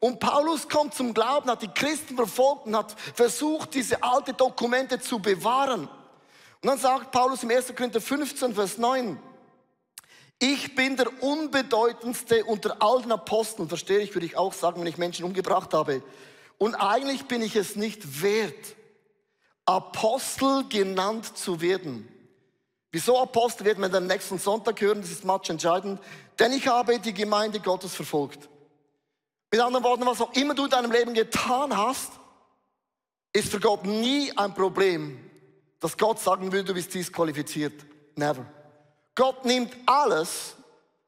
Und 0.00 0.18
Paulus 0.18 0.68
kommt 0.68 0.94
zum 0.94 1.14
Glauben, 1.14 1.48
hat 1.48 1.62
die 1.62 1.68
Christen 1.68 2.16
verfolgt 2.16 2.66
und 2.66 2.76
hat 2.76 2.96
versucht, 3.14 3.72
diese 3.72 4.02
alten 4.02 4.36
Dokumente 4.36 4.98
zu 4.98 5.20
bewahren. 5.20 5.82
Und 5.82 6.68
dann 6.68 6.78
sagt 6.78 7.12
Paulus 7.12 7.44
im 7.44 7.50
1. 7.50 7.72
Korinther 7.76 8.00
15, 8.00 8.52
Vers 8.52 8.78
9, 8.78 9.16
ich 10.42 10.74
bin 10.74 10.96
der 10.96 11.22
unbedeutendste 11.22 12.44
unter 12.44 12.82
allen 12.82 13.12
Aposteln, 13.12 13.68
verstehe 13.68 14.00
ich, 14.00 14.12
würde 14.12 14.26
ich 14.26 14.36
auch 14.36 14.52
sagen, 14.52 14.80
wenn 14.80 14.88
ich 14.88 14.98
Menschen 14.98 15.24
umgebracht 15.24 15.72
habe. 15.72 16.02
Und 16.58 16.74
eigentlich 16.74 17.26
bin 17.26 17.42
ich 17.42 17.54
es 17.54 17.76
nicht 17.76 18.22
wert, 18.22 18.74
Apostel 19.66 20.64
genannt 20.68 21.36
zu 21.38 21.60
werden. 21.60 22.08
Wieso 22.90 23.20
Apostel 23.20 23.66
werden 23.66 23.88
wir 23.88 23.96
am 23.96 24.08
nächsten 24.08 24.36
Sonntag 24.36 24.80
hören, 24.80 25.00
das 25.00 25.12
ist 25.12 25.24
match 25.24 25.48
entscheidend. 25.48 26.00
Denn 26.40 26.52
ich 26.52 26.66
habe 26.66 26.98
die 26.98 27.14
Gemeinde 27.14 27.60
Gottes 27.60 27.94
verfolgt. 27.94 28.48
Mit 29.52 29.60
anderen 29.60 29.84
Worten, 29.84 30.04
was 30.06 30.20
auch 30.20 30.32
immer 30.32 30.56
du 30.56 30.64
in 30.64 30.70
deinem 30.70 30.90
Leben 30.90 31.14
getan 31.14 31.76
hast, 31.76 32.10
ist 33.32 33.48
für 33.48 33.60
Gott 33.60 33.84
nie 33.84 34.36
ein 34.36 34.54
Problem, 34.54 35.20
dass 35.78 35.96
Gott 35.96 36.18
sagen 36.18 36.50
will, 36.50 36.64
du 36.64 36.74
bist 36.74 36.92
disqualifiziert. 36.92 37.86
Never. 38.16 38.44
Gott 39.14 39.44
nimmt 39.44 39.74
alles, 39.86 40.56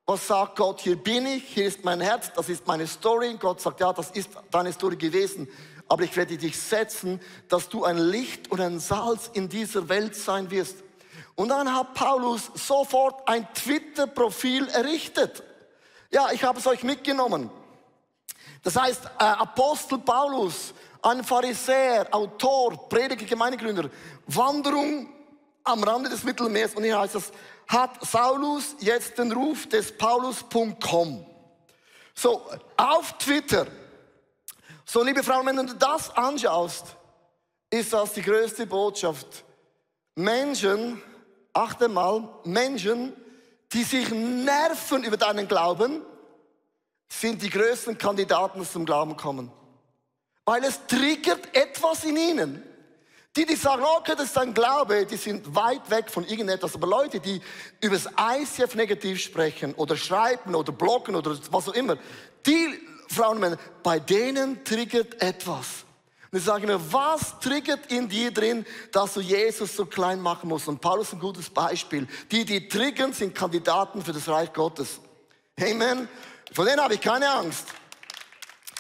was 0.07 0.27
sagt 0.27 0.57
Gott, 0.57 0.81
hier 0.83 0.97
bin 0.97 1.27
ich, 1.27 1.45
hier 1.45 1.67
ist 1.67 1.85
mein 1.85 2.01
Herz, 2.01 2.31
das 2.35 2.51
ist 2.51 2.67
meine 2.67 2.87
Story. 2.87 3.37
Gott 3.41 3.61
sagt, 3.61 3.81
ja, 3.81 3.93
das 3.93 4.11
ist 4.11 4.29
deine 4.51 4.73
Story 4.73 4.97
gewesen, 4.97 5.49
aber 5.89 6.03
ich 6.03 6.15
werde 6.15 6.37
dich 6.37 6.61
setzen, 6.61 7.21
dass 7.49 7.69
du 7.69 7.85
ein 7.85 7.97
Licht 7.97 8.51
und 8.51 8.61
ein 8.61 8.79
Salz 8.79 9.31
in 9.33 9.49
dieser 9.49 9.89
Welt 9.89 10.15
sein 10.15 10.51
wirst. 10.51 10.77
Und 11.35 11.49
dann 11.49 11.75
hat 11.75 11.95
Paulus 11.95 12.51
sofort 12.55 13.27
ein 13.27 13.49
Twitter-Profil 13.55 14.69
errichtet. 14.69 15.43
Ja, 16.11 16.31
ich 16.31 16.45
habe 16.45 16.59
es 16.59 16.67
euch 16.67 16.83
mitgenommen. 16.83 17.51
Das 18.63 18.77
heißt, 18.77 19.05
äh, 19.05 19.25
Apostel 19.25 19.99
Paulus, 19.99 20.75
ein 21.03 21.25
Pharisäer, 21.25 22.07
Autor, 22.11 22.89
Prediger, 22.89 23.27
Gemeindegründer, 23.27 23.91
Wanderung 24.27 25.09
am 25.65 25.83
Rande 25.83 26.11
des 26.11 26.23
Mittelmeers. 26.23 26.75
Und 26.75 26.85
hier 26.85 26.99
heißt 26.99 27.17
es, 27.17 27.33
hat 27.67 28.05
Saulus 28.07 28.77
jetzt 28.81 29.19
den 29.19 29.33
Ruf 29.33 29.67
des 29.69 29.97
Paulus.com. 29.97 31.27
So, 32.15 32.43
auf 32.77 33.19
Twitter. 33.19 33.67
So, 34.85 35.03
liebe 35.03 35.23
Frauen, 35.23 35.47
wenn 35.47 35.57
du 35.57 35.75
das 35.75 36.15
anschaust, 36.17 36.97
ist 37.71 37.93
das 37.93 38.13
die 38.13 38.23
größte 38.23 38.67
Botschaft. 38.67 39.45
Menschen, 40.15 41.03
achte 41.53 41.89
mal, 41.89 42.29
Menschen, 42.45 43.13
die 43.73 43.83
sich 43.83 44.11
nerven 44.11 45.03
über 45.03 45.17
deinen 45.17 45.49
Glauben, 45.49 46.03
sind 47.09 47.43
die 47.43 47.51
größten 47.51 47.99
Kandidaten, 47.99 48.61
die 48.61 48.69
zum 48.69 48.85
Glauben 48.85 49.17
kommen. 49.17 49.51
Weil 50.45 50.63
es 50.65 50.87
triggert 50.87 51.57
etwas 51.57 52.05
in 52.05 52.17
ihnen. 52.17 52.63
Die, 53.37 53.45
die 53.45 53.57
sagen, 53.57 53.83
okay, 53.83 54.15
das 54.17 54.27
ist 54.27 54.39
ein 54.39 54.55
Glaube, 54.55 55.07
die 55.07 55.17
sind 55.17 55.55
weit 55.57 55.91
weg 55.91 56.09
von 56.09 56.25
irgendetwas. 56.25 56.75
Aber 56.77 56.87
Leute, 56.87 57.19
die 57.19 57.41
über 57.81 57.97
das 57.97 58.07
ICF 58.07 58.77
negativ 58.77 59.21
sprechen 59.21 59.75
oder 59.75 59.97
schreiben 59.97 60.55
oder 60.55 60.71
bloggen 60.71 61.17
oder 61.17 61.37
was 61.51 61.69
auch 61.69 61.75
immer, 61.75 61.97
die 62.47 62.79
Frauen 63.09 63.37
und 63.37 63.41
Männer, 63.41 63.59
bei 63.83 63.99
denen 63.99 64.65
triggert 64.65 65.21
etwas. 65.21 65.85
Und 66.31 66.39
ich 66.39 66.45
sage 66.45 66.67
mir, 66.67 66.81
was 66.93 67.39
triggert 67.41 67.91
in 67.91 68.09
dir 68.09 68.33
drin, 68.33 68.65
dass 68.93 69.15
du 69.15 69.21
Jesus 69.21 69.77
so 69.77 69.87
klein 69.87 70.21
machen 70.21 70.49
musst? 70.49 70.69
Und 70.69 70.81
Paulus 70.81 71.09
ist 71.09 71.15
ein 71.15 71.21
gutes 71.21 71.51
Beispiel. 71.51 72.07
Die, 72.31 72.45
die 72.45 72.69
triggern, 72.69 73.13
sind 73.13 73.35
Kandidaten 73.35 74.03
für 74.03 74.13
das 74.13 74.29
Reich 74.29 74.53
Gottes. 74.53 75.01
Amen. 75.61 76.09
Von 76.53 76.67
denen 76.67 76.81
habe 76.81 76.95
ich 76.95 77.01
keine 77.01 77.31
Angst. 77.31 77.67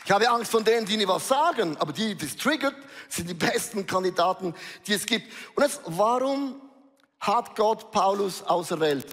Ich 0.04 0.10
habe 0.10 0.28
Angst 0.28 0.50
von 0.50 0.64
denen, 0.64 0.86
die 0.86 0.96
nie 0.96 1.08
was 1.08 1.26
sagen, 1.26 1.76
aber 1.78 1.92
die, 1.92 2.14
die 2.14 2.26
es 2.26 2.36
triggert, 2.36 2.74
sind 3.16 3.28
die 3.28 3.34
besten 3.34 3.86
Kandidaten, 3.86 4.54
die 4.86 4.94
es 4.94 5.06
gibt. 5.06 5.30
Und 5.54 5.62
jetzt, 5.62 5.80
warum 5.86 6.60
hat 7.20 7.56
Gott 7.56 7.90
Paulus 7.90 8.42
auserwählt? 8.42 9.06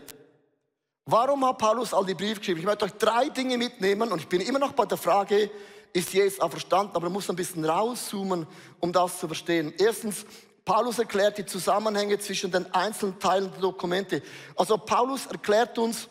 Warum 1.06 1.46
hat 1.46 1.58
Paulus 1.58 1.94
all 1.94 2.06
die 2.06 2.14
Briefe 2.14 2.40
geschrieben? 2.40 2.60
Ich 2.60 2.66
möchte 2.66 2.86
euch 2.86 2.94
drei 2.94 3.30
Dinge 3.30 3.58
mitnehmen 3.58 4.12
und 4.12 4.20
ich 4.20 4.28
bin 4.28 4.42
immer 4.42 4.60
noch 4.60 4.74
bei 4.74 4.86
der 4.86 4.98
Frage, 4.98 5.50
ist 5.94 6.14
Jesus 6.14 6.40
auch 6.40 6.52
verstanden, 6.52 6.92
aber 6.96 7.06
man 7.06 7.14
muss 7.14 7.30
ein 7.30 7.36
bisschen 7.36 7.66
rauszoomen, 7.66 8.48
um 8.80 8.94
das 8.94 9.20
zu 9.20 9.28
verstehen. 9.28 9.74
Erstens, 9.78 10.26
Paulus 10.64 11.00
erklärt 11.00 11.38
die 11.38 11.46
Zusammenhänge 11.46 12.18
zwischen 12.20 12.52
den 12.52 12.72
einzelnen 12.74 13.20
Teilen 13.20 13.52
der 13.52 13.62
Dokumente. 13.62 14.22
Also 14.56 14.78
Paulus 14.78 15.26
erklärt 15.26 15.78
uns 15.78 16.08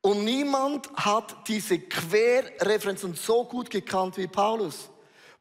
Und 0.00 0.24
niemand 0.24 0.88
hat 0.94 1.48
diese 1.48 1.78
Querreferenzen 1.78 3.14
so 3.14 3.44
gut 3.44 3.68
gekannt 3.70 4.16
wie 4.16 4.26
Paulus. 4.26 4.88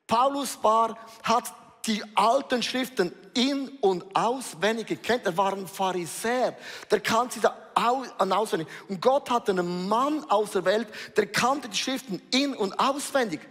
Paulus 0.07 0.59
war, 0.61 0.97
hat 1.23 1.53
die 1.85 2.03
alten 2.15 2.61
Schriften 2.63 3.13
in- 3.33 3.69
und 3.81 4.03
auswendig 4.15 4.87
gekannt. 4.87 5.21
Er 5.25 5.37
war 5.37 5.53
ein 5.53 5.67
Pharisäer. 5.67 6.57
Der 6.89 6.99
kannte 6.99 7.39
sie 7.39 7.47
da 7.77 8.37
auswendig. 8.37 8.67
Und 8.87 9.01
Gott 9.01 9.29
hat 9.29 9.49
einen 9.49 9.87
Mann 9.87 10.23
aus 10.29 10.51
der 10.51 10.65
Welt, 10.65 10.87
der 11.15 11.27
kannte 11.27 11.69
die 11.69 11.77
Schriften 11.77 12.21
in- 12.31 12.55
und 12.55 12.79
auswendig. 12.79 13.41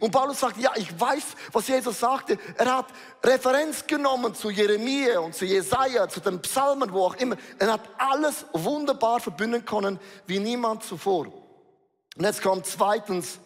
Und 0.00 0.10
Paulus 0.10 0.40
sagt, 0.40 0.58
ja, 0.58 0.70
ich 0.76 1.00
weiß, 1.00 1.24
was 1.52 1.68
Jesus 1.68 1.98
sagte. 1.98 2.38
Er 2.56 2.76
hat 2.76 2.86
Referenz 3.24 3.86
genommen 3.86 4.34
zu 4.34 4.50
Jeremia 4.50 5.20
und 5.20 5.34
zu 5.34 5.46
Jesaja, 5.46 6.08
zu 6.08 6.20
den 6.20 6.40
Psalmen, 6.42 6.92
wo 6.92 7.06
auch 7.06 7.16
immer. 7.16 7.36
Er 7.58 7.72
hat 7.72 7.88
alles 7.96 8.44
wunderbar 8.52 9.18
verbinden 9.20 9.64
können, 9.64 9.98
wie 10.26 10.38
niemand 10.38 10.84
zuvor. 10.84 11.26
Und 12.16 12.24
jetzt 12.24 12.42
kommt 12.42 12.66
zweitens, 12.66 13.38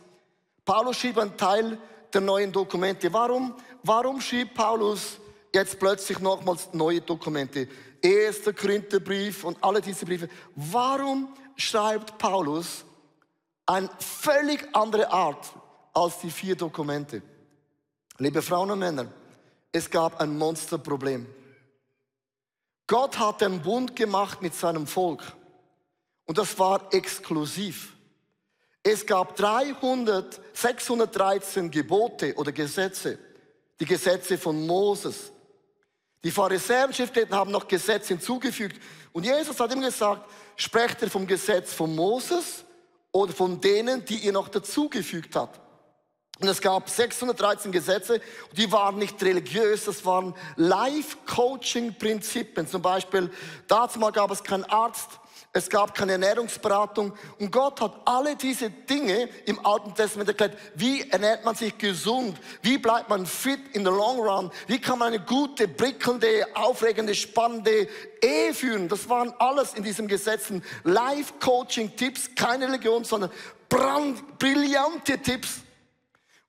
Paulus 0.64 0.96
schrieb 0.96 1.18
einen 1.18 1.36
Teil 1.36 1.78
der 2.12 2.20
neuen 2.20 2.50
Dokumente. 2.50 3.12
Warum? 3.12 3.54
Warum 3.82 4.20
schrieb 4.20 4.54
Paulus 4.54 5.18
jetzt 5.54 5.78
plötzlich 5.78 6.18
nochmals 6.18 6.68
neue 6.72 7.00
Dokumente? 7.00 7.68
Erster 8.02 8.52
Korintherbrief 8.52 9.44
und 9.44 9.62
alle 9.62 9.80
diese 9.80 10.04
Briefe. 10.04 10.28
Warum 10.56 11.32
schreibt 11.56 12.18
Paulus 12.18 12.84
eine 13.64 13.88
völlig 13.98 14.68
andere 14.74 15.10
Art 15.10 15.46
als 15.94 16.18
die 16.18 16.30
vier 16.30 16.56
Dokumente? 16.56 17.22
Liebe 18.18 18.42
Frauen 18.42 18.72
und 18.72 18.80
Männer, 18.80 19.06
es 19.70 19.88
gab 19.88 20.20
ein 20.20 20.36
Monsterproblem. 20.36 21.26
Gott 22.88 23.18
hat 23.18 23.40
den 23.40 23.62
Bund 23.62 23.96
gemacht 23.96 24.42
mit 24.42 24.54
seinem 24.54 24.86
Volk 24.86 25.22
und 26.26 26.36
das 26.36 26.58
war 26.58 26.92
exklusiv. 26.92 27.94
Es 28.82 29.06
gab 29.06 29.36
300, 29.36 30.40
613 30.52 31.70
Gebote 31.70 32.34
oder 32.34 32.50
Gesetze, 32.50 33.18
die 33.78 33.84
Gesetze 33.84 34.36
von 34.36 34.66
Moses. 34.66 35.30
Die 36.24 36.30
Pharisäer 36.30 36.86
und 36.86 36.94
Schriftgelehrten 36.94 37.36
haben 37.36 37.50
noch 37.50 37.66
Gesetze 37.66 38.08
hinzugefügt. 38.08 38.80
Und 39.12 39.24
Jesus 39.24 39.58
hat 39.58 39.72
ihm 39.72 39.80
gesagt, 39.80 40.30
sprecht 40.56 41.00
ihr 41.02 41.10
vom 41.10 41.26
Gesetz 41.26 41.72
von 41.72 41.92
Moses 41.94 42.64
oder 43.10 43.32
von 43.32 43.58
denen, 43.60 44.04
die 44.04 44.18
ihr 44.18 44.32
noch 44.32 44.48
dazugefügt 44.48 45.34
habt. 45.34 45.60
Und 46.40 46.48
es 46.48 46.60
gab 46.60 46.88
613 46.88 47.70
Gesetze, 47.70 48.20
die 48.56 48.72
waren 48.72 48.98
nicht 48.98 49.22
religiös, 49.22 49.84
das 49.84 50.04
waren 50.04 50.34
Life-Coaching-Prinzipien. 50.56 52.66
Zum 52.66 52.82
Beispiel, 52.82 53.30
dazu 53.68 54.00
gab 54.00 54.32
es 54.32 54.42
keinen 54.42 54.64
Arzt, 54.64 55.20
es 55.54 55.68
gab 55.68 55.94
keine 55.94 56.12
Ernährungsberatung 56.12 57.12
und 57.38 57.52
Gott 57.52 57.78
hat 57.82 57.92
alle 58.06 58.36
diese 58.36 58.70
Dinge 58.70 59.28
im 59.44 59.64
Alten 59.64 59.94
Testament 59.94 60.30
erklärt. 60.30 60.56
Wie 60.74 61.02
ernährt 61.10 61.44
man 61.44 61.54
sich 61.54 61.76
gesund? 61.76 62.38
Wie 62.62 62.78
bleibt 62.78 63.10
man 63.10 63.26
fit 63.26 63.60
in 63.74 63.84
the 63.84 63.90
long 63.90 64.18
run? 64.18 64.50
Wie 64.66 64.80
kann 64.80 64.98
man 64.98 65.08
eine 65.08 65.22
gute, 65.22 65.68
prickelnde, 65.68 66.46
aufregende, 66.54 67.14
spannende 67.14 67.86
Ehe 68.22 68.54
führen? 68.54 68.88
Das 68.88 69.10
waren 69.10 69.34
alles 69.38 69.74
in 69.74 69.82
diesem 69.82 70.08
Gesetzen. 70.08 70.64
Life-Coaching-Tipps, 70.84 72.30
keine 72.34 72.68
Religion, 72.68 73.04
sondern 73.04 73.30
brand, 73.68 74.38
brillante 74.38 75.18
Tipps. 75.18 75.60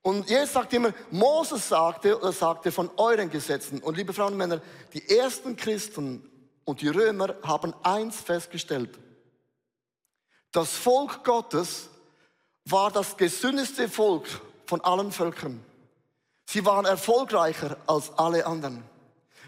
Und 0.00 0.30
Jesus 0.30 0.54
sagt 0.54 0.72
immer, 0.72 0.94
Moses 1.10 1.68
sagte 1.68 2.18
oder 2.18 2.32
sagte 2.32 2.72
von 2.72 2.90
euren 2.96 3.28
Gesetzen. 3.28 3.80
Und 3.80 3.98
liebe 3.98 4.14
Frauen 4.14 4.32
und 4.32 4.38
Männer, 4.38 4.62
die 4.94 5.10
ersten 5.10 5.56
Christen 5.56 6.30
und 6.64 6.80
die 6.80 6.88
Römer 6.88 7.34
haben 7.42 7.74
eins 7.82 8.20
festgestellt. 8.20 8.98
Das 10.52 10.76
Volk 10.76 11.24
Gottes 11.24 11.88
war 12.64 12.90
das 12.90 13.16
gesündeste 13.16 13.88
Volk 13.88 14.26
von 14.66 14.80
allen 14.82 15.12
Völkern. 15.12 15.64
Sie 16.46 16.64
waren 16.64 16.84
erfolgreicher 16.84 17.76
als 17.86 18.16
alle 18.16 18.46
anderen. 18.46 18.84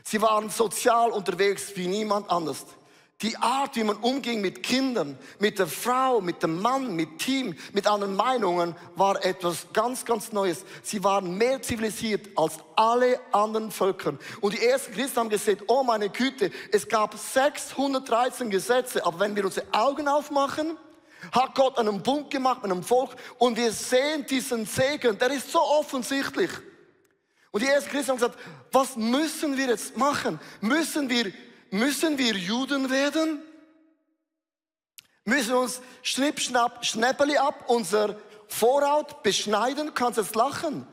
Sie 0.05 0.21
waren 0.21 0.51
sozial 0.51 1.11
unterwegs 1.11 1.77
wie 1.77 1.87
niemand 1.87 2.31
anders. 2.31 2.67
Die 3.23 3.35
Art, 3.39 3.77
wie 3.77 3.85
man 3.85 3.97
umging 3.97 4.43
mit 4.43 4.63
Kindern, 4.63 5.19
mit 5.39 5.59
der 5.59 5.67
Frau, 5.67 6.21
mit 6.21 6.43
dem 6.43 6.61
Mann, 6.61 6.95
mit 6.95 7.19
Team, 7.19 7.57
mit 7.73 7.87
anderen 7.87 8.15
Meinungen, 8.15 8.77
war 8.95 9.25
etwas 9.25 9.69
ganz, 9.73 10.05
ganz 10.05 10.33
Neues. 10.33 10.67
Sie 10.83 11.03
waren 11.03 11.39
mehr 11.39 11.63
zivilisiert 11.63 12.29
als 12.37 12.59
alle 12.75 13.19
anderen 13.33 13.71
Völker. 13.71 14.19
Und 14.43 14.53
die 14.53 14.63
ersten 14.63 14.93
Christen 14.93 15.21
haben 15.21 15.31
gesagt, 15.31 15.63
oh 15.67 15.83
meine 15.83 16.11
Güte, 16.11 16.51
es 16.73 16.87
gab 16.87 17.17
613 17.17 18.51
Gesetze, 18.51 19.05
aber 19.07 19.21
wenn 19.21 19.35
wir 19.35 19.47
unsere 19.47 19.67
Augen 19.73 20.09
aufmachen, 20.09 20.77
hat 21.33 21.55
Gott 21.55 21.79
einen 21.79 22.03
Bund 22.03 22.31
gemacht 22.31 22.63
mit 22.63 22.71
einem 22.71 22.83
Volk 22.83 23.17
und 23.39 23.57
wir 23.57 23.73
sehen 23.73 24.27
diesen 24.27 24.67
Segen, 24.67 25.17
der 25.17 25.31
ist 25.31 25.51
so 25.51 25.61
offensichtlich. 25.61 26.51
Und 27.51 27.63
die 27.63 27.67
ersten 27.67 27.89
Christen 27.89 28.11
haben 28.11 28.19
gesagt, 28.19 28.39
was 28.73 28.95
müssen 28.97 29.57
wir 29.57 29.69
jetzt 29.69 29.97
machen? 29.97 30.39
Müssen 30.61 31.09
wir 31.09 31.33
Müssen 31.71 32.19
wir 32.19 32.35
Juden 32.35 32.91
werden? 32.91 33.43
Müssen 35.25 35.51
wir 35.51 35.59
uns 35.59 35.81
schnipp, 36.03 36.41
schnapp, 36.41 36.85
schnäppeli 36.85 37.37
ab, 37.37 37.65
unser 37.67 38.17
Vorhaut 38.49 39.23
beschneiden? 39.23 39.89
Du 39.89 39.93
kannst 39.93 40.19
jetzt 40.19 40.37
lachen. 40.37 40.87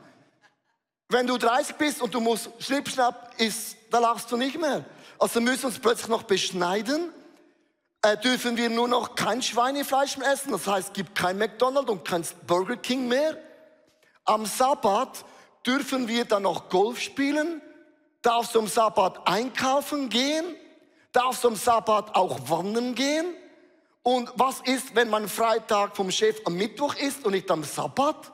Wenn 1.08 1.26
du 1.26 1.38
30 1.38 1.76
bist 1.76 2.02
und 2.02 2.14
du 2.14 2.20
musst 2.20 2.50
schnipp, 2.58 2.88
schnapp, 2.88 3.32
ist, 3.38 3.76
da 3.90 4.00
lachst 4.00 4.32
du 4.32 4.36
nicht 4.36 4.58
mehr. 4.58 4.84
Also 5.18 5.40
müssen 5.40 5.62
wir 5.62 5.66
uns 5.68 5.78
plötzlich 5.78 6.08
noch 6.08 6.24
beschneiden. 6.24 7.12
Äh, 8.02 8.16
dürfen 8.18 8.56
wir 8.56 8.68
nur 8.70 8.88
noch 8.88 9.14
kein 9.14 9.40
Schweinefleisch 9.40 10.16
mehr 10.16 10.32
essen. 10.32 10.50
Das 10.50 10.66
heißt, 10.66 10.88
es 10.88 10.92
gibt 10.92 11.14
kein 11.14 11.38
McDonald's 11.38 11.90
und 11.90 12.04
kein 12.04 12.26
Burger 12.46 12.76
King 12.76 13.06
mehr. 13.06 13.38
Am 14.24 14.46
Sabbat 14.46 15.24
dürfen 15.64 16.08
wir 16.08 16.24
dann 16.24 16.42
noch 16.42 16.68
Golf 16.68 17.00
spielen. 17.00 17.62
Darfst 18.20 18.54
du 18.54 18.58
am 18.58 18.66
Sabbat 18.66 19.28
einkaufen 19.28 20.08
gehen? 20.08 20.44
Darfst 21.14 21.44
du 21.44 21.48
am 21.48 21.56
Sabbat 21.56 22.14
auch 22.14 22.38
wandern 22.50 22.94
gehen. 22.94 23.24
Und 24.02 24.30
was 24.34 24.60
ist, 24.60 24.94
wenn 24.94 25.08
man 25.08 25.28
Freitag 25.28 25.96
vom 25.96 26.10
Chef 26.10 26.42
am 26.44 26.56
Mittwoch 26.56 26.94
ist 26.96 27.24
und 27.24 27.32
nicht 27.32 27.50
am 27.50 27.64
Sabbat? 27.64 28.33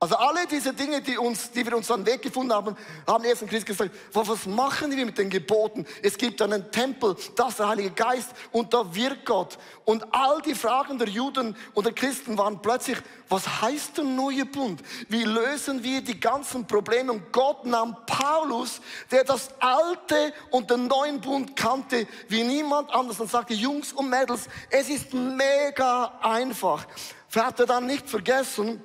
Also 0.00 0.14
alle 0.14 0.46
diese 0.46 0.72
Dinge, 0.72 1.00
die, 1.00 1.18
uns, 1.18 1.50
die 1.50 1.66
wir 1.66 1.76
uns 1.76 1.90
an 1.90 2.06
Weg 2.06 2.22
gefunden 2.22 2.52
haben, 2.52 2.76
haben 3.04 3.24
erst 3.24 3.42
in 3.42 3.48
Christ 3.48 3.66
gesagt, 3.66 3.90
was 4.12 4.46
machen 4.46 4.94
wir 4.94 5.04
mit 5.04 5.18
den 5.18 5.28
Geboten? 5.28 5.84
Es 6.04 6.16
gibt 6.16 6.40
einen 6.40 6.70
Tempel, 6.70 7.16
das 7.34 7.48
ist 7.48 7.58
der 7.58 7.68
Heilige 7.68 7.90
Geist 7.90 8.30
und 8.52 8.72
da 8.72 8.94
wirkt 8.94 9.26
Gott. 9.26 9.58
Und 9.84 10.06
all 10.14 10.40
die 10.40 10.54
Fragen 10.54 10.98
der 10.98 11.08
Juden 11.08 11.56
und 11.74 11.84
der 11.84 11.92
Christen 11.92 12.38
waren 12.38 12.62
plötzlich, 12.62 12.98
was 13.28 13.60
heißt 13.60 13.96
der 13.96 14.04
neue 14.04 14.46
Bund? 14.46 14.80
Wie 15.08 15.24
lösen 15.24 15.82
wir 15.82 16.00
die 16.00 16.20
ganzen 16.20 16.64
Probleme? 16.64 17.10
Und 17.10 17.32
Gott 17.32 17.66
nahm 17.66 17.96
Paulus, 18.06 18.80
der 19.10 19.24
das 19.24 19.50
alte 19.58 20.32
und 20.52 20.70
den 20.70 20.86
neuen 20.86 21.20
Bund 21.20 21.56
kannte, 21.56 22.06
wie 22.28 22.44
niemand 22.44 22.94
anders 22.94 23.18
und 23.18 23.32
sagte, 23.32 23.52
Jungs 23.52 23.92
und 23.92 24.08
Mädels, 24.08 24.48
es 24.70 24.88
ist 24.88 25.12
mega 25.12 26.20
einfach. 26.22 26.86
Hat 27.34 27.58
er 27.58 27.66
dann 27.66 27.86
nicht 27.86 28.08
vergessen, 28.08 28.80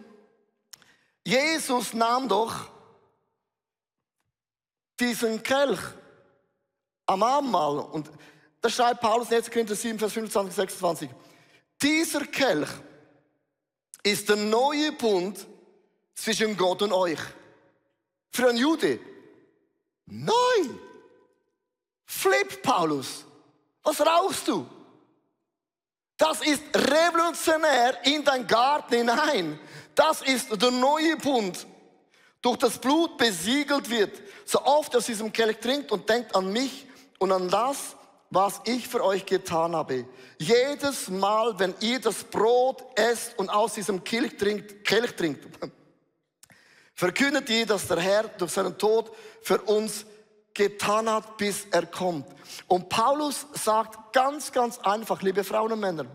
Jesus 1.26 1.94
nahm 1.94 2.28
doch 2.28 2.70
diesen 5.00 5.42
Kelch 5.42 5.80
am 7.06 7.24
Abendmahl 7.24 7.80
und 7.80 8.10
da 8.62 8.70
schreibt 8.70 9.02
Paulus 9.02 9.30
in 9.30 9.38
1. 9.38 9.52
Korinther 9.52 9.76
7, 9.76 10.00
Vers 10.00 10.14
25, 10.14 10.56
26. 10.56 11.10
Dieser 11.82 12.26
Kelch 12.28 12.70
ist 14.04 14.30
der 14.30 14.36
neue 14.38 14.92
Bund 14.94 15.46
zwischen 16.14 16.56
Gott 16.56 16.82
und 16.82 16.94
euch. 16.94 17.20
Für 18.32 18.50
einen 18.50 18.58
Jude. 18.58 19.00
Neu. 20.06 20.34
Flip, 22.06 22.62
Paulus. 22.62 23.26
Was 23.84 24.00
rauchst 24.02 24.48
du? 24.48 24.68
Das 26.18 26.42
ist 26.42 26.64
revolutionär 26.74 28.06
in 28.06 28.24
dein 28.24 28.48
Garten 28.48 28.96
hinein. 28.96 29.60
Das 29.96 30.22
ist 30.22 30.62
der 30.62 30.72
neue 30.72 31.18
Bund. 31.18 31.68
Durch 32.42 32.58
das 32.58 32.78
Blut 32.78 33.18
besiegelt 33.18 33.90
wird. 33.90 34.22
So 34.46 34.64
oft 34.64 34.96
aus 34.96 35.06
diesem 35.06 35.32
Kelch 35.32 35.60
trinkt 35.60 35.92
und 35.92 36.10
denkt 36.10 36.36
an 36.36 36.52
mich 36.52 36.86
und 37.20 37.32
an 37.32 37.48
das, 37.48 37.96
was 38.30 38.62
ich 38.66 38.88
für 38.88 39.04
euch 39.04 39.26
getan 39.26 39.76
habe. 39.76 40.06
Jedes 40.40 41.10
Mal, 41.10 41.58
wenn 41.60 41.74
ihr 41.80 42.00
das 42.00 42.24
Brot 42.24 42.84
esst 42.96 43.38
und 43.38 43.50
aus 43.50 43.76
diesem 43.76 44.04
Kelch 44.04 44.36
trinkt, 44.38 44.84
Kelch 44.84 45.16
trinkt 45.16 45.48
verkündet 46.94 47.50
ihr, 47.50 47.66
dass 47.66 47.88
der 47.88 48.00
Herr 48.00 48.24
durch 48.24 48.52
seinen 48.52 48.78
Tod 48.78 49.12
für 49.42 49.62
uns 49.62 50.06
getan 50.54 51.10
hat, 51.10 51.38
bis 51.38 51.66
er 51.72 51.86
kommt. 51.86 52.28
Und 52.68 52.90
Paulus 52.90 53.48
sagt 53.54 54.14
ganz, 54.14 54.52
ganz 54.52 54.80
einfach, 54.80 55.22
liebe 55.22 55.44
Frauen 55.44 55.72
und 55.72 55.80
Männer, 55.80 56.06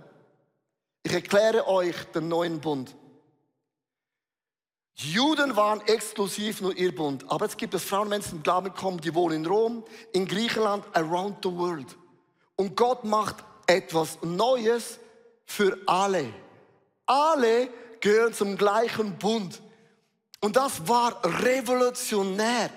ich 1.03 1.13
erkläre 1.13 1.67
euch 1.67 1.97
den 2.15 2.29
neuen 2.29 2.61
Bund. 2.61 2.95
Juden 5.01 5.55
waren 5.55 5.81
exklusiv 5.87 6.61
nur 6.61 6.77
ihr 6.77 6.93
Bund. 6.93 7.25
Aber 7.29 7.45
jetzt 7.45 7.57
gibt 7.57 7.73
es 7.75 7.85
Frauen, 7.85 8.11
sie 8.21 8.31
zum 8.31 8.43
Glauben 8.43 8.75
kommen, 8.75 9.01
die 9.01 9.15
wohnen 9.15 9.45
in 9.45 9.47
Rom, 9.47 9.85
in 10.13 10.27
Griechenland, 10.27 10.85
around 10.93 11.37
the 11.43 11.51
world. 11.51 11.97
Und 12.57 12.77
Gott 12.77 13.05
macht 13.05 13.37
etwas 13.69 14.19
Neues 14.23 14.99
für 15.45 15.79
alle. 15.87 16.33
Alle 17.07 17.69
gehören 18.01 18.35
zum 18.35 18.57
gleichen 18.57 19.17
Bund. 19.19 19.63
Und 20.41 20.57
das 20.57 20.89
war 20.89 21.21
revolutionär. 21.43 22.71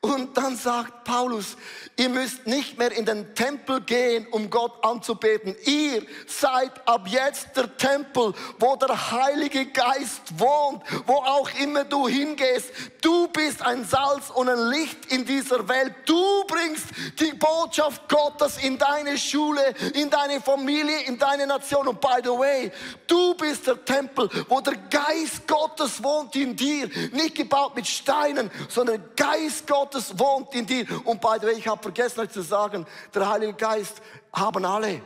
Und 0.00 0.36
dann 0.36 0.56
sagt 0.56 1.02
Paulus, 1.02 1.56
ihr 1.96 2.08
müsst 2.08 2.46
nicht 2.46 2.78
mehr 2.78 2.92
in 2.92 3.04
den 3.04 3.34
Tempel 3.34 3.80
gehen, 3.80 4.28
um 4.30 4.48
Gott 4.48 4.84
anzubeten. 4.84 5.56
Ihr 5.64 6.06
seid 6.28 6.70
ab 6.86 7.08
jetzt 7.08 7.48
der 7.56 7.76
Tempel, 7.76 8.32
wo 8.60 8.76
der 8.76 9.10
Heilige 9.10 9.66
Geist 9.66 10.38
wohnt, 10.38 10.84
wo 11.04 11.14
auch 11.14 11.50
immer 11.60 11.82
du 11.82 12.06
hingehst. 12.06 12.70
Du 13.00 13.26
bist 13.26 13.60
ein 13.62 13.84
Salz 13.84 14.30
und 14.30 14.48
ein 14.48 14.70
Licht 14.70 15.06
in 15.06 15.24
dieser 15.24 15.68
Welt. 15.68 15.92
Du 16.06 16.44
bringst 16.46 16.86
die 17.18 17.32
Botschaft 17.32 18.08
Gottes 18.08 18.58
in 18.58 18.78
deine 18.78 19.18
Schule, 19.18 19.74
in 19.94 20.10
deine 20.10 20.40
Familie, 20.40 21.00
in 21.06 21.18
deine 21.18 21.44
Nation. 21.44 21.88
Und 21.88 22.00
by 22.00 22.20
the 22.22 22.30
way, 22.30 22.70
du 23.08 23.34
bist 23.34 23.66
der 23.66 23.84
Tempel, 23.84 24.30
wo 24.48 24.60
der 24.60 24.76
Geist 24.76 25.48
Gottes 25.48 26.00
wohnt 26.04 26.36
in 26.36 26.54
dir. 26.54 26.88
Nicht 27.10 27.34
gebaut 27.34 27.74
mit 27.74 27.88
Steinen, 27.88 28.48
sondern 28.68 29.02
Geist 29.16 29.66
Gottes 29.66 29.87
Gottes 29.88 30.18
wohnt 30.18 30.54
in 30.54 30.66
dir. 30.66 30.86
Und 31.04 31.20
by 31.20 31.36
the 31.40 31.46
way, 31.46 31.54
ich 31.54 31.66
habe 31.66 31.80
vergessen 31.80 32.20
euch 32.20 32.30
zu 32.30 32.42
sagen, 32.42 32.86
der 33.14 33.28
Heilige 33.28 33.54
Geist 33.54 34.02
haben 34.32 34.64
alle. 34.64 35.00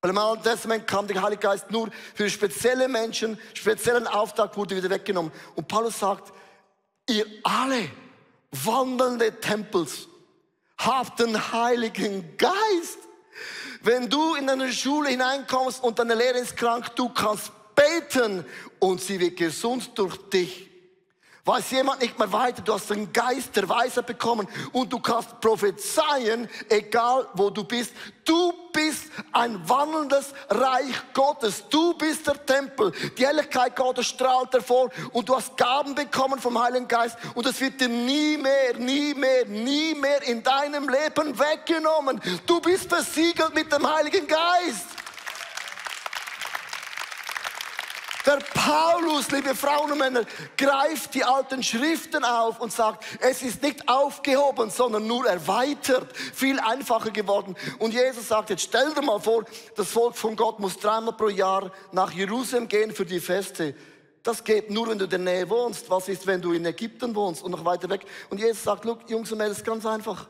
Weil 0.00 0.10
im 0.10 0.18
Alten 0.18 0.44
Testament 0.44 0.86
kam 0.86 1.06
der 1.08 1.20
Heilige 1.20 1.40
Geist 1.40 1.70
nur 1.70 1.88
für 2.14 2.30
spezielle 2.30 2.86
Menschen, 2.88 3.38
speziellen 3.54 4.06
Auftrag 4.06 4.56
wurde 4.56 4.76
wieder 4.76 4.90
weggenommen. 4.90 5.32
Und 5.56 5.66
Paulus 5.66 5.98
sagt, 5.98 6.32
ihr 7.08 7.26
alle 7.42 7.90
wandelnde 8.52 9.40
Tempels 9.40 10.06
habt 10.78 11.18
den 11.18 11.52
Heiligen 11.52 12.36
Geist. 12.36 12.98
Wenn 13.82 14.08
du 14.08 14.36
in 14.36 14.48
eine 14.48 14.72
Schule 14.72 15.08
hineinkommst 15.08 15.82
und 15.82 15.98
deine 15.98 16.14
Lehrerin 16.14 16.44
ist 16.44 16.56
krank, 16.56 16.94
du 16.94 17.08
kannst 17.08 17.50
beten 17.74 18.44
und 18.78 19.00
sie 19.00 19.18
wird 19.18 19.36
gesund 19.36 19.90
durch 19.98 20.16
dich. 20.30 20.73
Weiß 21.46 21.72
jemand 21.72 22.00
nicht 22.00 22.18
mehr 22.18 22.32
weiter, 22.32 22.62
du 22.62 22.72
hast 22.72 22.88
den 22.88 23.12
Geist 23.12 23.54
der 23.54 23.68
Weisheit 23.68 24.06
bekommen 24.06 24.48
und 24.72 24.90
du 24.90 24.98
kannst 24.98 25.38
prophezeien, 25.42 26.48
egal 26.70 27.28
wo 27.34 27.50
du 27.50 27.64
bist. 27.64 27.92
Du 28.24 28.54
bist 28.72 29.10
ein 29.30 29.68
wandelndes 29.68 30.32
Reich 30.48 30.94
Gottes. 31.12 31.62
Du 31.68 31.92
bist 31.98 32.26
der 32.26 32.46
Tempel. 32.46 32.92
Die 33.18 33.26
Helligkeit 33.26 33.76
Gottes 33.76 34.06
strahlt 34.06 34.54
hervor 34.54 34.88
und 35.12 35.28
du 35.28 35.36
hast 35.36 35.54
Gaben 35.58 35.94
bekommen 35.94 36.40
vom 36.40 36.58
Heiligen 36.58 36.88
Geist 36.88 37.18
und 37.34 37.44
es 37.44 37.60
wird 37.60 37.78
dir 37.78 37.88
nie 37.88 38.38
mehr, 38.38 38.78
nie 38.78 39.12
mehr, 39.12 39.44
nie 39.44 39.94
mehr 39.94 40.22
in 40.22 40.42
deinem 40.42 40.88
Leben 40.88 41.38
weggenommen. 41.38 42.22
Du 42.46 42.58
bist 42.58 42.88
versiegelt 42.88 43.54
mit 43.54 43.70
dem 43.70 43.86
Heiligen 43.86 44.26
Geist. 44.26 45.03
Der 48.26 48.38
Paulus, 48.54 49.30
liebe 49.30 49.54
Frauen 49.54 49.92
und 49.92 49.98
Männer, 49.98 50.24
greift 50.56 51.14
die 51.14 51.24
alten 51.24 51.62
Schriften 51.62 52.24
auf 52.24 52.58
und 52.58 52.72
sagt, 52.72 53.04
es 53.20 53.42
ist 53.42 53.62
nicht 53.62 53.86
aufgehoben, 53.86 54.70
sondern 54.70 55.06
nur 55.06 55.26
erweitert, 55.26 56.16
viel 56.16 56.58
einfacher 56.58 57.10
geworden. 57.10 57.54
Und 57.78 57.92
Jesus 57.92 58.28
sagt, 58.28 58.48
jetzt 58.48 58.62
stell 58.62 58.94
dir 58.94 59.02
mal 59.02 59.20
vor, 59.20 59.44
das 59.76 59.90
Volk 59.90 60.16
von 60.16 60.36
Gott 60.36 60.58
muss 60.58 60.78
dreimal 60.78 61.12
pro 61.12 61.28
Jahr 61.28 61.70
nach 61.92 62.12
Jerusalem 62.12 62.66
gehen 62.66 62.94
für 62.94 63.04
die 63.04 63.20
Feste. 63.20 63.74
Das 64.22 64.42
geht 64.42 64.70
nur, 64.70 64.88
wenn 64.88 64.98
du 64.98 65.04
in 65.04 65.10
der 65.10 65.18
Nähe 65.18 65.50
wohnst. 65.50 65.90
Was 65.90 66.08
ist, 66.08 66.26
wenn 66.26 66.40
du 66.40 66.52
in 66.52 66.64
Ägypten 66.64 67.14
wohnst 67.14 67.42
und 67.42 67.50
noch 67.50 67.66
weiter 67.66 67.90
weg? 67.90 68.06
Und 68.30 68.40
Jesus 68.40 68.64
sagt, 68.64 68.86
look, 68.86 69.08
Jungs 69.10 69.30
und 69.32 69.36
Mädels, 69.36 69.62
ganz 69.62 69.84
einfach. 69.84 70.28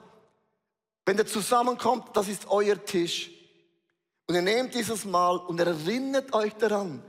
Wenn 1.07 1.17
der 1.17 1.27
zusammenkommt, 1.27 2.09
das 2.17 2.27
ist 2.27 2.49
euer 2.49 2.83
Tisch. 2.85 3.31
Und 4.27 4.35
ihr 4.35 4.43
nehmt 4.43 4.75
dieses 4.75 5.05
Mal 5.05 5.37
und 5.37 5.61
erinnert 5.61 6.33
euch 6.33 6.55
daran, 6.55 7.05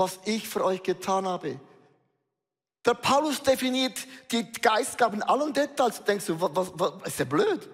was 0.00 0.18
ich 0.24 0.48
für 0.48 0.64
euch 0.64 0.82
getan 0.82 1.28
habe. 1.28 1.60
Der 2.86 2.94
Paulus 2.94 3.42
definiert 3.42 4.06
die 4.32 4.50
Geistgaben 4.50 5.20
in 5.20 5.22
allen 5.22 5.52
Details. 5.52 6.02
Denkst 6.02 6.24
du, 6.24 6.40
was, 6.40 6.72
was, 6.74 6.92
ist 7.06 7.18
der 7.18 7.26
blöd? 7.26 7.68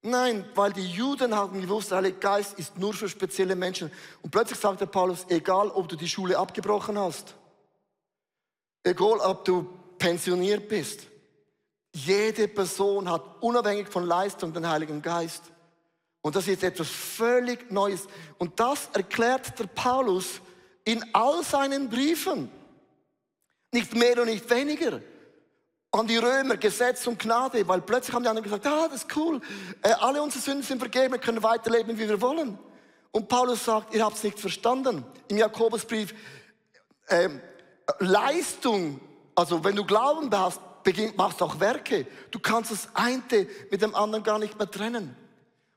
Nein, 0.00 0.46
weil 0.54 0.72
die 0.72 0.90
Juden 0.90 1.36
haben 1.36 1.60
gewusst, 1.60 1.90
der 1.90 1.98
Heilige 1.98 2.16
Geist 2.16 2.58
ist 2.58 2.78
nur 2.78 2.94
für 2.94 3.06
spezielle 3.06 3.54
Menschen. 3.54 3.92
Und 4.22 4.30
plötzlich 4.30 4.58
sagt 4.58 4.80
der 4.80 4.86
Paulus, 4.86 5.26
egal 5.28 5.68
ob 5.68 5.90
du 5.90 5.96
die 5.96 6.08
Schule 6.08 6.38
abgebrochen 6.38 6.98
hast, 6.98 7.34
egal 8.82 9.18
ob 9.20 9.44
du 9.44 9.68
pensioniert 9.98 10.70
bist, 10.70 11.02
jede 11.92 12.48
Person 12.48 13.10
hat 13.10 13.22
unabhängig 13.40 13.88
von 13.88 14.06
Leistung 14.06 14.54
den 14.54 14.66
Heiligen 14.66 15.02
Geist. 15.02 15.42
Und 16.22 16.34
das 16.34 16.48
ist 16.48 16.62
etwas 16.62 16.88
völlig 16.88 17.70
Neues. 17.70 18.06
Und 18.38 18.58
das 18.58 18.88
erklärt 18.94 19.58
der 19.58 19.66
Paulus 19.66 20.40
in 20.90 21.04
all 21.12 21.44
seinen 21.44 21.88
Briefen. 21.88 22.50
Nicht 23.72 23.94
mehr 23.94 24.20
und 24.20 24.26
nicht 24.26 24.50
weniger. 24.50 25.00
An 25.92 26.06
die 26.08 26.16
Römer, 26.16 26.56
Gesetz 26.56 27.06
und 27.06 27.18
Gnade, 27.18 27.66
weil 27.68 27.80
plötzlich 27.80 28.14
haben 28.14 28.24
die 28.24 28.28
anderen 28.28 28.44
gesagt, 28.44 28.66
ah, 28.66 28.88
das 28.88 29.04
ist 29.04 29.16
cool, 29.16 29.40
äh, 29.82 29.92
alle 29.92 30.20
unsere 30.20 30.42
Sünden 30.42 30.62
sind 30.62 30.78
vergeben, 30.78 31.12
wir 31.12 31.20
können 31.20 31.42
weiterleben, 31.42 31.96
wie 31.98 32.08
wir 32.08 32.20
wollen. 32.20 32.58
Und 33.12 33.28
Paulus 33.28 33.64
sagt, 33.64 33.94
ihr 33.94 34.04
habt 34.04 34.16
es 34.16 34.24
nicht 34.24 34.38
verstanden. 34.38 35.04
Im 35.28 35.36
Jakobusbrief, 35.36 36.14
äh, 37.06 37.28
Leistung, 37.98 39.00
also 39.34 39.62
wenn 39.62 39.76
du 39.76 39.84
Glauben 39.84 40.28
hast, 40.36 40.60
beginn, 40.82 41.12
machst 41.16 41.42
auch 41.42 41.60
Werke. 41.60 42.06
Du 42.30 42.40
kannst 42.40 42.72
das 42.72 42.88
eine 42.94 43.22
mit 43.70 43.82
dem 43.82 43.94
anderen 43.94 44.24
gar 44.24 44.38
nicht 44.38 44.58
mehr 44.58 44.70
trennen. 44.70 45.16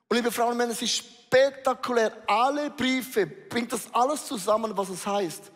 Und 0.10 0.18
liebe 0.18 0.32
Frauen 0.32 0.52
und 0.52 0.58
Männer, 0.58 0.74
es 0.74 0.82
ist 0.82 1.04
spektakulär. 1.34 2.12
Alle 2.28 2.70
Briefe 2.70 3.26
bringt 3.26 3.74
das 3.74 3.92
alles 3.92 4.28
zusammen, 4.28 4.78
was 4.78 4.90
es 4.90 5.06
heißt, 5.06 5.52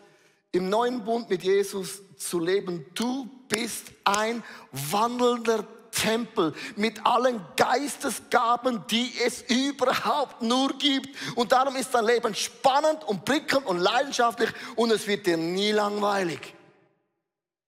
im 0.50 0.68
neuen 0.68 1.04
Bund 1.04 1.30
mit 1.30 1.44
Jesus 1.44 2.02
zu 2.16 2.40
leben. 2.40 2.84
Du 2.94 3.28
bist 3.48 3.92
ein 4.04 4.42
wandelnder 4.72 5.64
Tempel 5.92 6.52
mit 6.76 7.04
allen 7.06 7.44
Geistesgaben, 7.56 8.84
die 8.90 9.12
es 9.24 9.42
überhaupt 9.42 10.42
nur 10.42 10.76
gibt. 10.78 11.16
Und 11.36 11.52
darum 11.52 11.76
ist 11.76 11.94
dein 11.94 12.04
Leben 12.04 12.34
spannend 12.34 13.04
und 13.04 13.24
prickelnd 13.24 13.66
und 13.66 13.78
leidenschaftlich 13.78 14.50
und 14.74 14.90
es 14.90 15.06
wird 15.06 15.26
dir 15.26 15.36
nie 15.36 15.70
langweilig. 15.70 16.54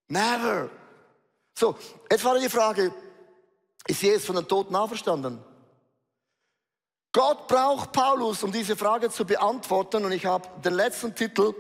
Never. 0.09 0.69
So, 1.57 1.77
jetzt 2.11 2.25
war 2.25 2.39
die 2.39 2.49
Frage, 2.49 2.93
ist 3.87 4.03
Jesus 4.03 4.25
von 4.25 4.37
den 4.37 4.49
Toten 4.49 4.75
auferstanden? 4.75 5.50
Gott 7.13 7.49
braucht 7.49 7.93
Paulus, 7.93 8.43
um 8.45 8.53
diese 8.53 8.77
Frage 8.77 9.11
zu 9.11 9.25
beantworten. 9.25 10.05
Und 10.05 10.13
ich 10.13 10.27
habe 10.27 10.49
den 10.63 10.75
letzten 10.75 11.15
Titel. 11.15 11.55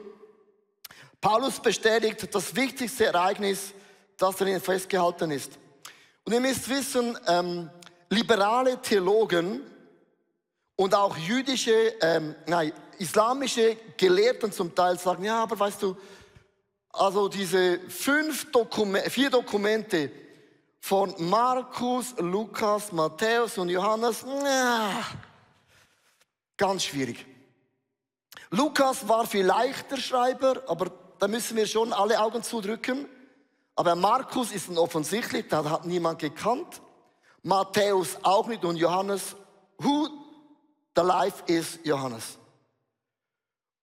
Paulus 1.20 1.60
bestätigt 1.60 2.32
das 2.32 2.54
wichtigste 2.54 3.06
Ereignis, 3.06 3.72
das 4.16 4.36
darin 4.36 4.60
festgehalten 4.60 5.30
ist. 5.30 5.58
Und 6.24 6.32
ihr 6.32 6.40
müsst 6.40 6.68
wissen, 6.68 7.18
ähm, 7.26 7.68
liberale 8.10 8.80
Theologen 8.80 9.62
und 10.76 10.94
auch 10.94 11.16
jüdische, 11.16 11.94
ähm, 12.00 12.34
nein, 12.46 12.72
islamische 12.98 13.76
Gelehrten 13.96 14.52
zum 14.52 14.74
Teil 14.74 14.98
sagen, 14.98 15.24
ja, 15.24 15.42
aber 15.42 15.58
weißt 15.58 15.82
du, 15.82 15.96
also 16.92 17.28
diese 17.28 17.80
fünf 17.88 18.50
Dokumente, 18.52 19.10
vier 19.10 19.30
Dokumente 19.30 20.10
von 20.80 21.14
Markus, 21.18 22.14
Lukas, 22.18 22.92
Matthäus 22.92 23.58
und 23.58 23.68
Johannes, 23.68 24.24
na, 24.24 25.04
Ganz 26.60 26.84
schwierig. 26.84 27.24
Lukas 28.50 29.08
war 29.08 29.26
vielleicht 29.26 29.90
der 29.90 29.96
Schreiber, 29.96 30.62
aber 30.66 30.92
da 31.18 31.26
müssen 31.26 31.56
wir 31.56 31.66
schon 31.66 31.94
alle 31.94 32.20
Augen 32.20 32.42
zudrücken. 32.42 33.08
Aber 33.76 33.94
Markus 33.94 34.52
ist 34.52 34.68
ein 34.68 34.76
offensichtlich, 34.76 35.48
da 35.48 35.64
hat 35.64 35.86
niemand 35.86 36.18
gekannt. 36.18 36.82
Matthäus 37.42 38.18
auch 38.22 38.46
nicht 38.46 38.62
und 38.66 38.76
Johannes. 38.76 39.36
Who 39.78 40.08
the 40.94 41.00
life 41.00 41.42
is 41.46 41.78
Johannes. 41.82 42.36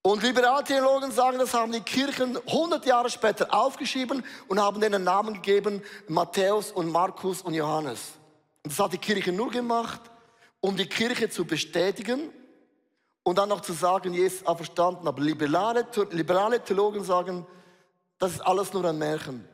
Und 0.04 0.22
Liberaltheologen 0.22 1.12
sagen, 1.12 1.40
das 1.40 1.56
haben 1.56 1.72
die 1.72 1.82
Kirchen 1.82 2.38
100 2.38 2.86
Jahre 2.86 3.10
später 3.10 3.56
aufgeschrieben 3.56 4.24
und 4.50 4.62
haben 4.62 4.80
denen 4.80 5.04
Namen 5.04 5.34
gegeben, 5.34 5.82
Matthäus 6.08 6.72
und 6.72 6.92
Markus 6.92 7.42
und 7.42 7.56
Johannes. 7.56 8.02
Und 8.64 8.72
das 8.72 8.78
hat 8.78 8.94
die 8.94 9.00
Kirche 9.00 9.32
nur 9.32 9.50
gemacht, 9.50 10.02
um 10.60 10.78
die 10.78 10.86
Kirche 10.86 11.28
zu 11.28 11.44
bestätigen 11.44 12.30
und 13.28 13.38
dann 13.38 13.50
noch 13.50 13.60
zu 13.60 13.74
sagen, 13.74 14.14
Jesus 14.14 14.40
ist 14.40 14.48
auferstanden. 14.48 15.06
Aber 15.06 15.22
liberale, 15.22 15.86
liberale 16.12 16.64
Theologen 16.64 17.04
sagen, 17.04 17.46
das 18.20 18.32
ist 18.32 18.40
alles 18.40 18.72
nur 18.72 18.86
ein 18.86 18.98
Märchen. 18.98 19.46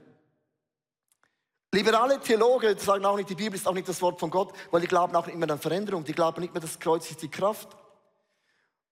Liberale 1.72 2.20
Theologen 2.20 2.78
sagen 2.78 3.04
auch 3.04 3.18
nicht, 3.18 3.32
die 3.32 3.36
Bibel 3.36 3.56
ist 3.56 3.68
auch 3.68 3.74
nicht 3.74 3.90
das 3.90 4.00
Wort 4.04 4.20
von 4.20 4.30
Gott, 4.30 4.54
weil 4.70 4.82
die 4.82 4.88
glauben 4.88 5.16
auch 5.16 5.26
nicht 5.26 5.40
mehr 5.40 5.50
an 5.50 5.58
Veränderung. 5.58 6.04
Die 6.04 6.14
glauben 6.14 6.42
nicht 6.42 6.54
mehr, 6.54 6.62
das 6.62 6.78
Kreuz 6.78 7.10
ist 7.10 7.24
die 7.24 7.30
Kraft. 7.30 7.68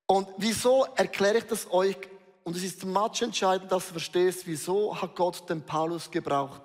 Und 0.08 0.28
wieso 0.38 0.88
erkläre 0.96 1.38
ich 1.38 1.46
das 1.46 1.72
euch? 1.72 1.98
Und 2.44 2.56
es 2.56 2.64
ist 2.64 2.84
much 2.84 3.22
entscheidend, 3.22 3.72
dass 3.72 3.86
du 3.86 3.92
verstehst, 3.92 4.48
wieso 4.48 5.00
hat 5.00 5.16
Gott 5.16 5.48
den 5.48 5.64
Paulus 5.64 6.10
gebraucht. 6.10 6.64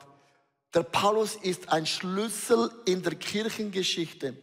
Der 0.72 0.84
Paulus 0.84 1.36
ist 1.36 1.70
ein 1.70 1.84
Schlüssel 1.84 2.70
in 2.86 3.02
der 3.02 3.14
Kirchengeschichte. 3.14 4.38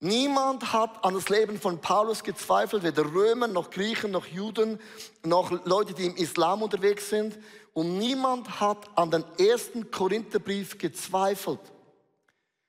Niemand 0.00 0.74
hat 0.74 1.02
an 1.04 1.14
das 1.14 1.30
Leben 1.30 1.58
von 1.58 1.80
Paulus 1.80 2.22
gezweifelt, 2.22 2.82
weder 2.82 3.04
Römer 3.04 3.48
noch 3.48 3.70
Griechen 3.70 4.10
noch 4.10 4.26
Juden 4.26 4.78
noch 5.24 5.50
Leute, 5.64 5.94
die 5.94 6.06
im 6.06 6.16
Islam 6.16 6.62
unterwegs 6.62 7.08
sind. 7.08 7.38
Und 7.72 7.98
niemand 7.98 8.60
hat 8.60 8.86
an 8.96 9.10
den 9.10 9.24
ersten 9.38 9.90
Korintherbrief 9.90 10.76
gezweifelt. 10.76 11.60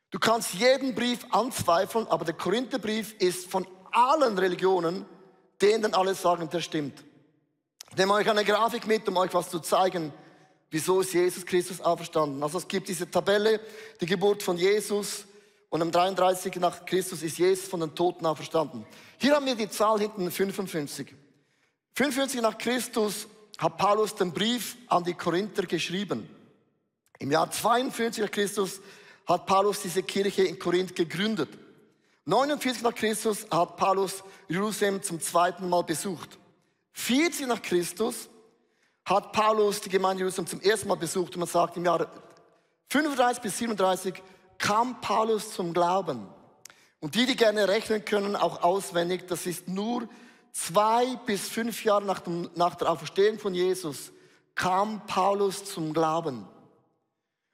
Du 0.09 0.19
kannst 0.19 0.53
jeden 0.53 0.95
Brief 0.95 1.19
anzweifeln, 1.31 2.07
aber 2.07 2.23
der 2.23 2.33
Korintherbrief 2.33 3.13
ist 3.19 3.51
von 3.51 3.67
allen 3.91 4.37
Religionen, 4.37 5.05
denen 5.61 5.93
alle 5.93 6.15
sagen, 6.15 6.49
der 6.49 6.61
stimmt. 6.61 7.03
Ich 7.91 7.97
nehme 7.97 8.13
euch 8.13 8.29
eine 8.29 8.45
Grafik 8.45 8.87
mit, 8.87 9.07
um 9.09 9.17
euch 9.17 9.33
was 9.33 9.49
zu 9.49 9.59
zeigen, 9.59 10.13
wieso 10.69 11.01
ist 11.01 11.13
Jesus 11.13 11.45
Christus 11.45 11.81
auferstanden. 11.81 12.41
Also 12.41 12.57
es 12.57 12.67
gibt 12.67 12.87
diese 12.87 13.09
Tabelle, 13.09 13.59
die 13.99 14.05
Geburt 14.05 14.43
von 14.43 14.57
Jesus, 14.57 15.26
und 15.69 15.81
am 15.81 15.91
33 15.91 16.55
nach 16.57 16.85
Christus 16.85 17.23
ist 17.23 17.37
Jesus 17.37 17.67
von 17.67 17.81
den 17.81 17.93
Toten 17.93 18.25
auferstanden. 18.25 18.85
Hier 19.17 19.35
haben 19.35 19.45
wir 19.45 19.55
die 19.55 19.69
Zahl 19.69 19.99
hinten 19.99 20.31
55. 20.31 21.13
55 21.95 22.41
nach 22.41 22.57
Christus 22.57 23.27
hat 23.57 23.77
Paulus 23.77 24.15
den 24.15 24.31
Brief 24.31 24.77
an 24.87 25.03
die 25.03 25.13
Korinther 25.13 25.63
geschrieben. 25.63 26.29
Im 27.19 27.31
Jahr 27.31 27.49
42 27.49 28.23
nach 28.23 28.31
Christus 28.31 28.79
hat 29.25 29.45
Paulus 29.45 29.81
diese 29.81 30.03
Kirche 30.03 30.43
in 30.43 30.59
Korinth 30.59 30.95
gegründet. 30.95 31.49
49 32.25 32.83
nach 32.83 32.93
Christus 32.93 33.47
hat 33.49 33.77
Paulus 33.77 34.23
Jerusalem 34.47 35.01
zum 35.01 35.19
zweiten 35.19 35.67
Mal 35.69 35.83
besucht. 35.83 36.37
40 36.93 37.47
nach 37.47 37.61
Christus 37.61 38.29
hat 39.05 39.31
Paulus 39.31 39.81
die 39.81 39.89
Gemeinde 39.89 40.21
Jerusalem 40.21 40.47
zum 40.47 40.61
ersten 40.61 40.87
Mal 40.87 40.95
besucht 40.95 41.33
und 41.35 41.39
man 41.39 41.47
sagt 41.47 41.77
im 41.77 41.85
Jahr 41.85 42.11
35 42.89 43.41
bis 43.41 43.57
37 43.57 44.21
kam 44.57 45.01
Paulus 45.01 45.53
zum 45.53 45.73
Glauben. 45.73 46.27
Und 46.99 47.15
die, 47.15 47.25
die 47.25 47.35
gerne 47.35 47.67
rechnen 47.67 48.03
können, 48.03 48.35
auch 48.35 48.63
auswendig, 48.63 49.27
das 49.27 49.45
ist 49.45 49.67
nur 49.67 50.07
zwei 50.51 51.15
bis 51.25 51.47
fünf 51.47 51.83
Jahre 51.83 52.05
nach, 52.05 52.19
dem, 52.21 52.49
nach 52.55 52.75
der 52.75 52.91
Auferstehung 52.91 53.37
von 53.37 53.53
Jesus, 53.53 54.11
kam 54.55 55.05
Paulus 55.05 55.65
zum 55.65 55.93
Glauben. 55.93 56.47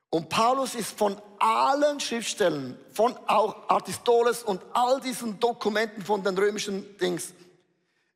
Und 0.09 0.29
Paulus 0.29 0.75
ist 0.75 0.97
von 0.97 1.19
allen 1.39 1.99
Schriftstellen, 1.99 2.77
von 2.91 3.17
auch 3.27 3.67
Aristoteles 3.67 4.43
und 4.43 4.61
all 4.71 5.01
diesen 5.01 5.39
Dokumenten 5.39 6.03
von 6.03 6.23
den 6.23 6.37
römischen 6.37 6.97
Dings, 6.97 7.33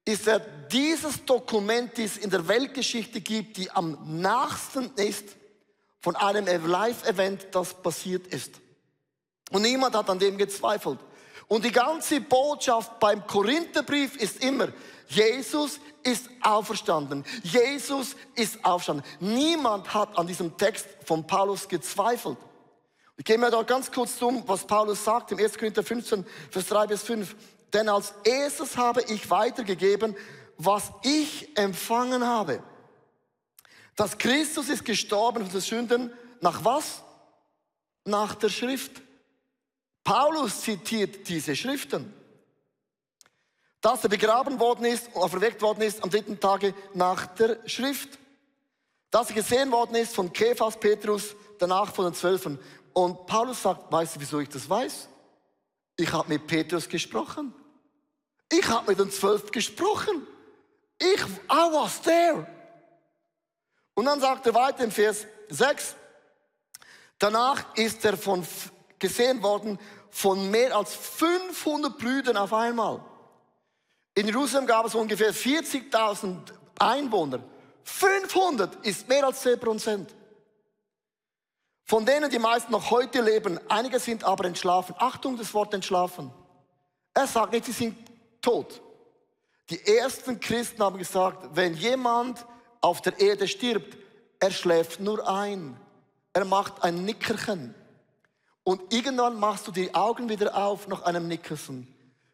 ist 0.06 0.28
er 0.28 0.40
dieses 0.40 1.26
Dokument, 1.26 1.98
die 1.98 2.04
es 2.04 2.18
in 2.18 2.30
der 2.30 2.48
Weltgeschichte 2.48 3.20
gibt, 3.20 3.58
die 3.58 3.70
am 3.72 4.22
nachsten 4.22 4.92
ist 4.96 5.36
von 6.00 6.16
einem 6.16 6.46
Live-Event, 6.66 7.48
das 7.52 7.74
passiert 7.74 8.28
ist. 8.28 8.62
Und 9.52 9.62
niemand 9.62 9.96
hat 9.96 10.10
an 10.10 10.20
dem 10.20 10.38
gezweifelt. 10.38 11.00
Und 11.48 11.64
die 11.64 11.72
ganze 11.72 12.20
Botschaft 12.20 13.00
beim 13.00 13.26
Korintherbrief 13.26 14.18
ist 14.18 14.44
immer, 14.44 14.68
Jesus 15.08 15.80
ist 16.04 16.30
auferstanden. 16.42 17.24
Jesus 17.44 18.16
ist 18.36 18.64
auferstanden. 18.66 19.06
Niemand 19.20 19.94
hat 19.94 20.18
an 20.18 20.28
diesem 20.28 20.58
Text 20.58 20.88
von 21.06 21.26
Paulus 21.26 21.68
gezweifelt. 21.68 22.38
Ich 23.16 23.26
gehe 23.26 23.38
mir 23.38 23.50
da 23.50 23.64
ganz 23.64 23.92
kurz 23.92 24.22
um, 24.22 24.44
was 24.48 24.66
Paulus 24.66 25.04
sagt 25.04 25.32
im 25.32 25.40
1. 25.40 25.58
Korinther 25.58 25.84
15, 25.84 26.26
Vers 26.52 26.68
3 26.68 26.88
bis 26.88 27.04
5. 27.04 27.36
Denn 27.74 27.90
als 27.90 28.14
erstes 28.24 28.78
habe 28.78 29.02
ich 29.04 29.30
weitergegeben, 29.30 30.16
was 30.58 30.92
ich 31.04 31.58
empfangen 31.58 32.26
habe. 32.26 32.62
Dass 33.96 34.18
Christus 34.18 34.70
ist 34.70 34.86
gestorben 34.86 35.46
für 35.46 35.60
die 35.60 35.66
Sünden. 35.66 36.14
Nach 36.42 36.64
was? 36.64 37.02
Nach 38.06 38.36
der 38.36 38.50
Schrift. 38.50 39.02
Paulus 40.08 40.62
zitiert 40.62 41.28
diese 41.28 41.56
Schriften 41.56 42.14
dass 43.88 44.04
er 44.04 44.10
begraben 44.10 44.60
worden 44.60 44.86
ist 44.86 45.08
und 45.14 45.22
auferweckt 45.22 45.62
worden 45.62 45.82
ist 45.82 46.04
am 46.04 46.10
dritten 46.10 46.40
Tage 46.40 46.74
nach 46.94 47.28
der 47.28 47.58
Schrift. 47.70 48.20
Dass 49.12 49.30
er 49.30 49.36
gesehen 49.36 49.72
worden 49.72 49.96
ist 49.96 50.14
von 50.14 50.34
Kephas, 50.34 50.78
Petrus, 50.78 51.36
danach 51.60 51.94
von 51.94 52.06
den 52.06 52.14
Zwölfen. 52.14 52.60
Und 52.92 53.26
Paulus 53.28 53.62
sagt, 53.62 53.90
weißt 53.90 54.16
du, 54.16 54.20
wieso 54.20 54.40
ich 54.40 54.50
das 54.50 54.70
weiß? 54.70 55.08
Ich 55.96 56.12
habe 56.12 56.28
mit 56.28 56.48
Petrus 56.48 56.90
gesprochen. 56.90 57.54
Ich 58.52 58.68
habe 58.68 58.90
mit 58.90 59.00
den 59.00 59.10
Zwölf 59.10 59.52
gesprochen. 59.52 60.28
Ich, 61.00 61.22
I 61.22 61.72
was 61.72 62.02
there. 62.02 62.46
Und 63.94 64.06
dann 64.06 64.20
sagt 64.20 64.46
er 64.48 64.54
weiter 64.54 64.84
im 64.84 64.92
Vers 64.92 65.26
6, 65.48 65.96
danach 67.20 67.74
ist 67.76 68.04
er 68.04 68.18
von, 68.18 68.46
gesehen 69.00 69.44
worden 69.44 69.80
von 70.10 70.50
mehr 70.50 70.76
als 70.76 70.96
500 70.96 71.98
Brüdern 71.98 72.38
auf 72.38 72.54
einmal. 72.54 73.04
In 74.16 74.28
Jerusalem 74.28 74.66
gab 74.66 74.86
es 74.86 74.96
ungefähr 74.96 75.34
40.000 75.34 76.38
Einwohner. 76.80 77.40
500 77.84 78.86
ist 78.86 79.08
mehr 79.08 79.26
als 79.26 79.42
10 79.42 79.60
Prozent. 79.60 80.16
Von 81.84 82.06
denen 82.06 82.30
die 82.30 82.40
meisten 82.40 82.72
noch 82.72 82.92
heute 82.92 83.22
leben, 83.22 83.60
einige 83.70 84.00
sind 84.00 84.24
aber 84.24 84.46
entschlafen. 84.46 84.96
Achtung, 84.98 85.38
das 85.38 85.54
Wort 85.54 85.74
entschlafen. 85.74 86.32
Er 87.14 87.28
sagt 87.28 87.54
nicht, 87.54 87.66
sie 87.66 87.72
sind 87.72 87.96
tot. 88.42 88.82
Die 89.70 89.86
ersten 89.86 90.40
Christen 90.40 90.82
haben 90.82 90.98
gesagt, 90.98 91.50
wenn 91.54 91.76
jemand 91.76 92.46
auf 92.82 93.02
der 93.02 93.20
Erde 93.20 93.48
stirbt, 93.48 93.98
er 94.40 94.52
schläft 94.52 95.00
nur 95.00 95.28
ein. 95.28 95.80
Er 96.34 96.46
macht 96.46 96.84
ein 96.84 97.06
Nickerchen. 97.06 97.74
Und 98.68 98.94
irgendwann 98.94 99.40
machst 99.40 99.66
du 99.66 99.72
die 99.72 99.96
Augen 99.96 100.28
wieder 100.28 100.58
auf 100.58 100.90
nach 100.90 101.04
einem 101.04 101.30
Nickerchen. 101.30 101.88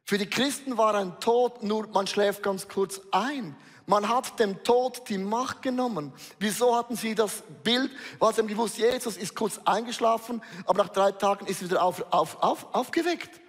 Für 0.03 0.17
die 0.17 0.27
Christen 0.27 0.79
war 0.79 0.95
ein 0.95 1.19
Tod 1.19 1.61
nur, 1.61 1.85
man 1.89 2.07
schläft 2.07 2.41
ganz 2.41 2.67
kurz 2.67 2.99
ein. 3.11 3.55
Man 3.85 4.09
hat 4.09 4.39
dem 4.39 4.63
Tod 4.63 5.07
die 5.09 5.19
Macht 5.19 5.61
genommen. 5.61 6.11
Wieso 6.39 6.75
hatten 6.75 6.95
sie 6.95 7.13
das 7.13 7.43
Bild? 7.63 7.91
Weil 8.17 8.33
sie 8.33 8.41
haben 8.41 8.47
gewusst, 8.47 8.79
Jesus 8.79 9.15
ist 9.15 9.35
kurz 9.35 9.59
eingeschlafen, 9.63 10.41
aber 10.65 10.85
nach 10.85 10.89
drei 10.89 11.11
Tagen 11.11 11.45
ist 11.45 11.61
er 11.61 11.69
wieder 11.69 11.83
auf, 11.83 12.03
auf, 12.09 12.41
auf, 12.41 12.65
aufgeweckt. 12.73 13.39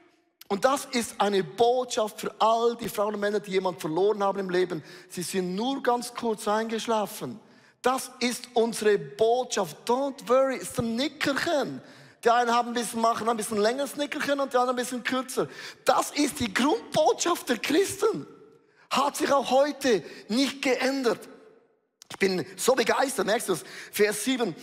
Und 0.49 0.67
das 0.67 0.85
ist 0.85 1.19
eine 1.23 1.43
Botschaft 1.43 2.21
für 2.21 2.35
all 2.39 2.77
die 2.77 2.91
Frauen 2.91 3.15
und 3.15 3.21
Männer, 3.21 3.41
die 3.41 3.53
jemand 3.53 3.81
verloren 3.81 4.23
haben 4.23 4.41
im 4.41 4.51
Leben. 4.51 4.85
Sie 5.09 5.23
sind 5.23 5.55
nur 5.55 5.83
ganz 5.83 6.13
kurz 6.13 6.47
eingeschlafen. 6.47 7.41
Das 7.81 8.11
ist 8.21 8.47
unsere 8.53 8.99
Botschaft. 8.99 9.89
Don't 9.89 10.29
worry, 10.29 10.57
ist 10.57 10.79
ein 10.79 10.97
Nickerchen. 10.97 11.81
Die 12.25 12.31
einen 12.31 12.51
haben 12.51 12.69
ein 12.69 12.75
bisschen, 12.75 13.03
machen 13.03 13.29
ein 13.29 13.37
bisschen 13.37 13.59
längeres 13.59 13.97
Nickerchen 13.97 14.41
und 14.41 14.53
die 14.53 14.57
anderen 14.57 14.79
ein 14.79 14.83
bisschen 14.83 15.05
kürzer. 15.05 15.47
Das 15.85 16.11
ist 16.13 16.41
die 16.41 16.53
Grundbotschaft 16.53 17.49
der 17.51 17.59
Christen. 17.59 18.27
Hat 18.91 19.17
sich 19.17 19.31
auch 19.31 19.51
heute 19.51 20.03
nicht 20.29 20.63
geändert. 20.63 21.29
Ich 22.11 22.19
bin 22.19 22.47
so 22.57 22.75
begeistert, 22.75 23.27
merkst 23.27 23.49
du 23.49 23.53
es? 23.53 23.65
Vers 23.93 24.25
7. 24.25 24.55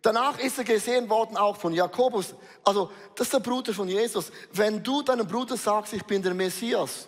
Danach 0.00 0.38
ist 0.38 0.56
er 0.56 0.64
gesehen 0.64 1.10
worden 1.10 1.36
auch 1.36 1.56
von 1.56 1.74
Jakobus. 1.74 2.34
Also, 2.64 2.90
das 3.14 3.26
ist 3.26 3.34
der 3.34 3.40
Bruder 3.40 3.74
von 3.74 3.88
Jesus. 3.88 4.32
Wenn 4.52 4.82
du 4.82 5.02
deinem 5.02 5.26
Bruder 5.26 5.58
sagst, 5.58 5.92
ich 5.92 6.04
bin 6.04 6.22
der 6.22 6.32
Messias, 6.32 7.06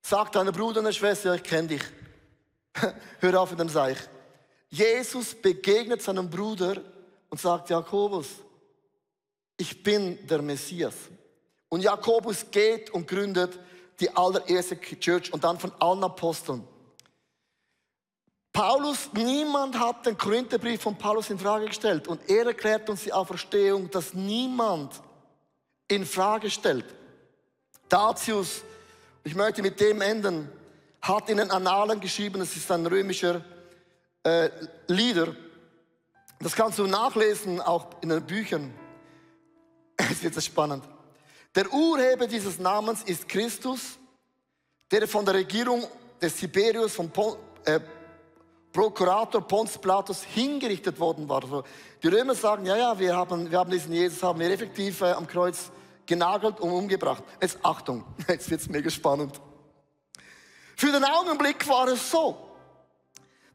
sagt 0.00 0.36
deiner 0.36 0.52
Bruder 0.52 0.80
und 0.80 0.94
Schwester, 0.94 1.34
ich 1.34 1.42
kenne 1.42 1.68
dich. 1.68 1.82
Hör 3.20 3.40
auf 3.40 3.50
mit 3.50 3.60
dem 3.60 3.68
Seich. 3.68 3.98
Jesus 4.70 5.34
begegnet 5.34 6.00
seinem 6.00 6.30
Bruder 6.30 6.80
und 7.28 7.38
sagt, 7.38 7.68
Jakobus, 7.68 8.28
ich 9.56 9.82
bin 9.82 10.26
der 10.26 10.42
Messias. 10.42 10.94
Und 11.68 11.82
Jakobus 11.82 12.50
geht 12.50 12.90
und 12.90 13.06
gründet 13.06 13.58
die 14.00 14.10
allererste 14.10 14.78
Church 14.78 15.32
und 15.32 15.44
dann 15.44 15.58
von 15.58 15.72
allen 15.78 16.04
Aposteln. 16.04 16.66
Paulus, 18.52 19.08
niemand 19.14 19.78
hat 19.78 20.04
den 20.04 20.18
Korintherbrief 20.18 20.82
von 20.82 20.96
Paulus 20.96 21.30
in 21.30 21.38
Frage 21.38 21.66
gestellt 21.66 22.06
und 22.06 22.28
er 22.28 22.46
erklärt 22.46 22.90
uns 22.90 23.02
die 23.02 23.12
Auferstehung, 23.12 23.90
dass 23.90 24.12
niemand 24.12 25.00
in 25.88 26.04
Frage 26.04 26.50
stellt. 26.50 26.84
Datius, 27.88 28.62
ich 29.24 29.34
möchte 29.34 29.62
mit 29.62 29.80
dem 29.80 30.02
enden, 30.02 30.50
hat 31.00 31.30
in 31.30 31.38
den 31.38 31.50
Annalen 31.50 32.00
geschrieben, 32.00 32.40
das 32.40 32.54
ist 32.54 32.70
ein 32.70 32.86
römischer 32.86 33.42
äh, 34.22 34.50
Lieder. 34.86 35.34
Das 36.40 36.54
kannst 36.54 36.78
du 36.78 36.86
nachlesen, 36.86 37.60
auch 37.60 37.86
in 38.02 38.10
den 38.10 38.24
Büchern. 38.24 38.74
Es 40.10 40.22
wird 40.22 40.42
spannend. 40.42 40.84
Der 41.54 41.72
Urheber 41.72 42.26
dieses 42.26 42.58
Namens 42.58 43.02
ist 43.02 43.28
Christus, 43.28 43.98
der 44.90 45.06
von 45.06 45.24
der 45.24 45.34
Regierung 45.34 45.86
des 46.20 46.36
Tiberius, 46.36 46.94
vom 46.94 47.10
Pon 47.10 47.36
äh, 47.64 47.80
Prokurator 48.72 49.46
Pontius 49.46 49.78
Pilatus 49.78 50.22
hingerichtet 50.22 50.98
worden 50.98 51.28
war. 51.28 51.42
Also 51.42 51.62
die 52.02 52.08
Römer 52.08 52.34
sagen, 52.34 52.64
ja, 52.64 52.76
ja, 52.76 52.98
wir 52.98 53.14
haben, 53.14 53.50
wir 53.50 53.58
haben 53.58 53.70
diesen 53.70 53.92
Jesus 53.92 54.22
haben 54.22 54.40
wir 54.40 54.50
effektiv 54.50 55.02
äh, 55.02 55.12
am 55.12 55.26
Kreuz 55.26 55.70
genagelt 56.06 56.58
und 56.58 56.70
umgebracht. 56.70 57.22
Jetzt 57.40 57.58
Achtung, 57.62 58.04
jetzt 58.28 58.50
wird's 58.50 58.68
mega 58.68 58.88
spannend. 58.88 59.40
Für 60.76 60.90
den 60.90 61.04
Augenblick 61.04 61.68
war 61.68 61.86
es 61.88 62.10
so, 62.10 62.51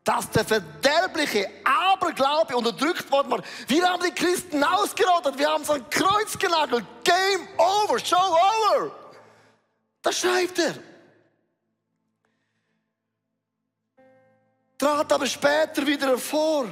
dass 0.08 0.30
der 0.30 0.46
verderbliche 0.46 1.50
Aberglaube 1.65 2.56
unterdrückt 2.56 3.12
worden 3.12 3.30
war. 3.30 3.41
Wir 3.67 3.86
haben 3.86 4.02
die 4.02 4.12
Christen 4.12 4.63
ausgerottet, 4.63 5.38
wir 5.38 5.50
haben 5.50 5.63
es 5.63 5.70
an 5.70 5.89
Kreuz 5.89 6.39
genagelt. 6.39 6.86
Game 7.04 7.46
over, 7.58 8.00
show 8.00 8.15
over. 8.15 8.91
Das 10.02 10.17
schreibt 10.17 10.60
er. 10.60 10.76
Trat 14.78 15.12
aber 15.12 15.26
später 15.26 15.86
wieder 15.86 16.08
hervor 16.08 16.67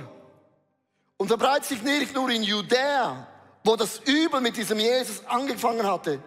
und 1.18 1.28
verbreitet 1.28 1.66
sich 1.66 1.82
nicht 1.82 2.14
nur 2.14 2.30
in 2.30 2.44
Judäa, 2.44 3.28
wo 3.66 3.76
das 3.76 4.00
Übel 4.06 4.40
mit 4.40 4.56
diesem 4.56 4.80
Jesus 4.80 5.26
angefangen 5.26 5.86
hatte, 5.86 6.22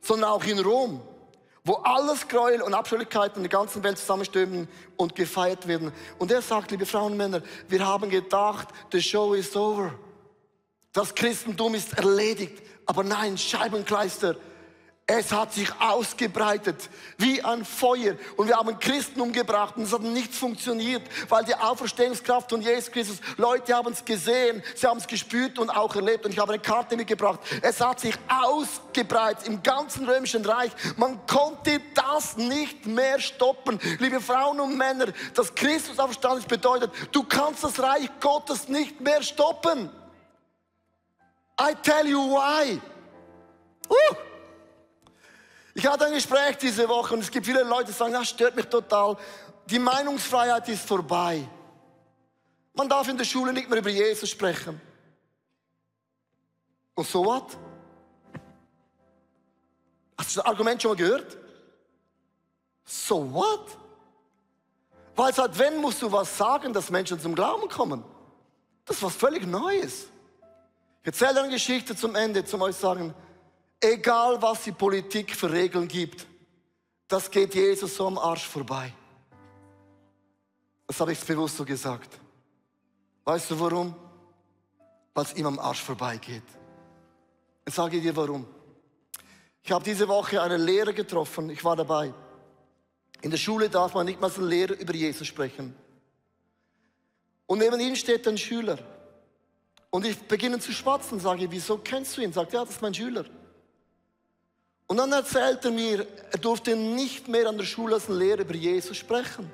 sondern 0.00 0.30
auch 0.30 0.44
in 0.44 0.60
Rom 0.60 1.02
wo 1.66 1.74
alles 1.82 2.28
Gräuel 2.28 2.62
und 2.62 2.74
Abscheulichkeiten 2.74 3.38
in 3.38 3.50
der 3.50 3.58
ganzen 3.58 3.82
Welt 3.82 3.98
zusammenstürmen 3.98 4.68
und 4.96 5.16
gefeiert 5.16 5.66
werden. 5.66 5.92
Und 6.16 6.30
er 6.30 6.40
sagt, 6.40 6.70
liebe 6.70 6.86
Frauen 6.86 7.12
und 7.12 7.18
Männer, 7.18 7.42
wir 7.68 7.84
haben 7.84 8.08
gedacht, 8.08 8.68
the 8.92 9.02
show 9.02 9.34
is 9.34 9.54
over. 9.56 9.92
Das 10.92 11.12
Christentum 11.12 11.74
ist 11.74 11.98
erledigt. 11.98 12.62
Aber 12.86 13.02
nein, 13.02 13.36
Scheibenkleister, 13.36 14.36
es 15.08 15.30
hat 15.30 15.54
sich 15.54 15.70
ausgebreitet 15.80 16.90
wie 17.16 17.40
ein 17.40 17.64
Feuer 17.64 18.16
und 18.36 18.48
wir 18.48 18.56
haben 18.56 18.76
Christen 18.80 19.20
umgebracht 19.20 19.76
und 19.76 19.84
es 19.84 19.92
hat 19.92 20.02
nichts 20.02 20.36
funktioniert, 20.36 21.02
weil 21.28 21.44
die 21.44 21.54
Auferstehungskraft 21.54 22.50
von 22.50 22.60
Jesus 22.60 22.90
Christus, 22.90 23.20
Leute 23.36 23.72
haben 23.72 23.92
es 23.92 24.04
gesehen, 24.04 24.64
sie 24.74 24.84
haben 24.84 24.98
es 24.98 25.06
gespürt 25.06 25.60
und 25.60 25.70
auch 25.70 25.94
erlebt 25.94 26.24
und 26.24 26.32
ich 26.32 26.38
habe 26.40 26.54
eine 26.54 26.60
Karte 26.60 26.96
mitgebracht. 26.96 27.38
Es 27.62 27.80
hat 27.80 28.00
sich 28.00 28.16
ausgebreitet 28.28 29.46
im 29.46 29.62
ganzen 29.62 30.08
römischen 30.08 30.44
Reich. 30.44 30.72
Man 30.96 31.24
konnte 31.28 31.80
das 31.94 32.36
nicht 32.36 32.84
mehr 32.86 33.20
stoppen. 33.20 33.78
Liebe 34.00 34.20
Frauen 34.20 34.58
und 34.58 34.76
Männer, 34.76 35.06
dass 35.34 35.54
Christus 35.54 36.00
auferstanden 36.00 36.40
ist 36.40 36.48
bedeutet, 36.48 36.90
du 37.12 37.22
kannst 37.22 37.62
das 37.62 37.78
Reich 37.78 38.10
Gottes 38.18 38.68
nicht 38.68 39.00
mehr 39.00 39.22
stoppen. 39.22 39.88
I 41.60 41.74
tell 41.80 42.08
you 42.08 42.18
why. 42.18 42.80
Uh! 43.88 44.35
Ich 45.76 45.86
hatte 45.86 46.06
ein 46.06 46.14
Gespräch 46.14 46.56
diese 46.56 46.88
Woche 46.88 47.12
und 47.12 47.20
es 47.20 47.30
gibt 47.30 47.44
viele 47.44 47.62
Leute, 47.62 47.88
die 47.88 47.92
sagen, 47.92 48.14
das 48.14 48.30
stört 48.30 48.56
mich 48.56 48.64
total. 48.64 49.14
Die 49.66 49.78
Meinungsfreiheit 49.78 50.66
ist 50.70 50.88
vorbei. 50.88 51.46
Man 52.72 52.88
darf 52.88 53.06
in 53.08 53.18
der 53.18 53.26
Schule 53.26 53.52
nicht 53.52 53.68
mehr 53.68 53.80
über 53.80 53.90
Jesus 53.90 54.30
sprechen. 54.30 54.80
Und 56.94 57.06
so 57.06 57.22
what? 57.22 57.58
Hast 60.16 60.34
du 60.34 60.40
das 60.40 60.46
Argument 60.46 60.80
schon 60.80 60.92
mal 60.92 60.96
gehört? 60.96 61.36
So 62.82 63.30
what? 63.34 63.76
Weil 65.14 65.34
seit 65.34 65.58
wenn 65.58 65.76
musst 65.76 66.00
du 66.00 66.10
was 66.10 66.38
sagen, 66.38 66.72
dass 66.72 66.88
Menschen 66.88 67.20
zum 67.20 67.34
Glauben 67.34 67.68
kommen? 67.68 68.02
Das 68.86 68.96
ist 68.96 69.02
was 69.02 69.14
völlig 69.14 69.46
Neues. 69.46 70.06
Ich 71.02 71.06
erzähle 71.06 71.42
eine 71.42 71.52
Geschichte 71.52 71.94
zum 71.94 72.14
Ende, 72.14 72.46
zum 72.46 72.62
euch 72.62 72.76
sagen, 72.76 73.14
egal 73.80 74.40
was 74.40 74.64
die 74.64 74.72
Politik 74.72 75.34
für 75.34 75.50
Regeln 75.50 75.88
gibt, 75.88 76.26
das 77.08 77.30
geht 77.30 77.54
Jesus 77.54 77.96
so 77.96 78.06
am 78.06 78.18
Arsch 78.18 78.46
vorbei. 78.46 78.92
Das 80.86 81.00
habe 81.00 81.12
ich 81.12 81.20
bewusst 81.20 81.56
so 81.56 81.64
gesagt. 81.64 82.18
Weißt 83.24 83.50
du 83.50 83.58
warum? 83.58 83.94
Weil 85.14 85.24
es 85.24 85.34
ihm 85.34 85.46
am 85.46 85.58
Arsch 85.58 85.82
vorbeigeht. 85.82 86.44
Ich 87.64 87.74
sage 87.74 88.00
dir 88.00 88.14
warum. 88.14 88.46
Ich 89.62 89.72
habe 89.72 89.84
diese 89.84 90.06
Woche 90.06 90.40
einen 90.40 90.60
Lehrer 90.60 90.92
getroffen, 90.92 91.50
ich 91.50 91.64
war 91.64 91.74
dabei. 91.74 92.14
In 93.22 93.30
der 93.30 93.38
Schule 93.38 93.68
darf 93.68 93.94
man 93.94 94.06
nicht 94.06 94.20
mal 94.20 94.30
so 94.30 94.42
Lehrer 94.42 94.78
über 94.78 94.94
Jesus 94.94 95.26
sprechen. 95.26 95.74
Und 97.46 97.58
neben 97.58 97.80
ihm 97.80 97.96
steht 97.96 98.26
ein 98.28 98.38
Schüler. 98.38 98.78
Und 99.90 100.04
ich 100.04 100.18
beginne 100.18 100.58
zu 100.58 100.72
schwatzen, 100.72 101.18
sage, 101.18 101.50
wieso 101.50 101.78
kennst 101.78 102.16
du 102.16 102.20
ihn? 102.20 102.32
Sagt, 102.32 102.52
ja, 102.52 102.60
das 102.60 102.74
ist 102.74 102.82
mein 102.82 102.94
Schüler. 102.94 103.24
Und 104.86 104.98
dann 104.98 105.12
erzählt 105.12 105.64
er 105.64 105.70
mir, 105.70 106.06
er 106.30 106.38
durfte 106.38 106.76
nicht 106.76 107.28
mehr 107.28 107.48
an 107.48 107.58
der 107.58 107.64
Schule 107.64 107.94
als 107.94 108.08
Lehrer 108.08 108.42
über 108.42 108.54
Jesus 108.54 108.96
sprechen. 108.96 109.50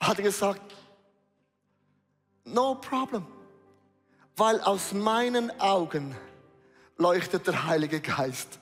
Hat 0.00 0.18
er 0.18 0.24
gesagt, 0.24 0.74
no 2.44 2.74
problem. 2.74 3.26
Weil 4.36 4.60
aus 4.60 4.92
meinen 4.92 5.60
Augen 5.60 6.16
leuchtet 6.98 7.46
der 7.46 7.66
Heilige 7.66 8.00
Geist. 8.00 8.58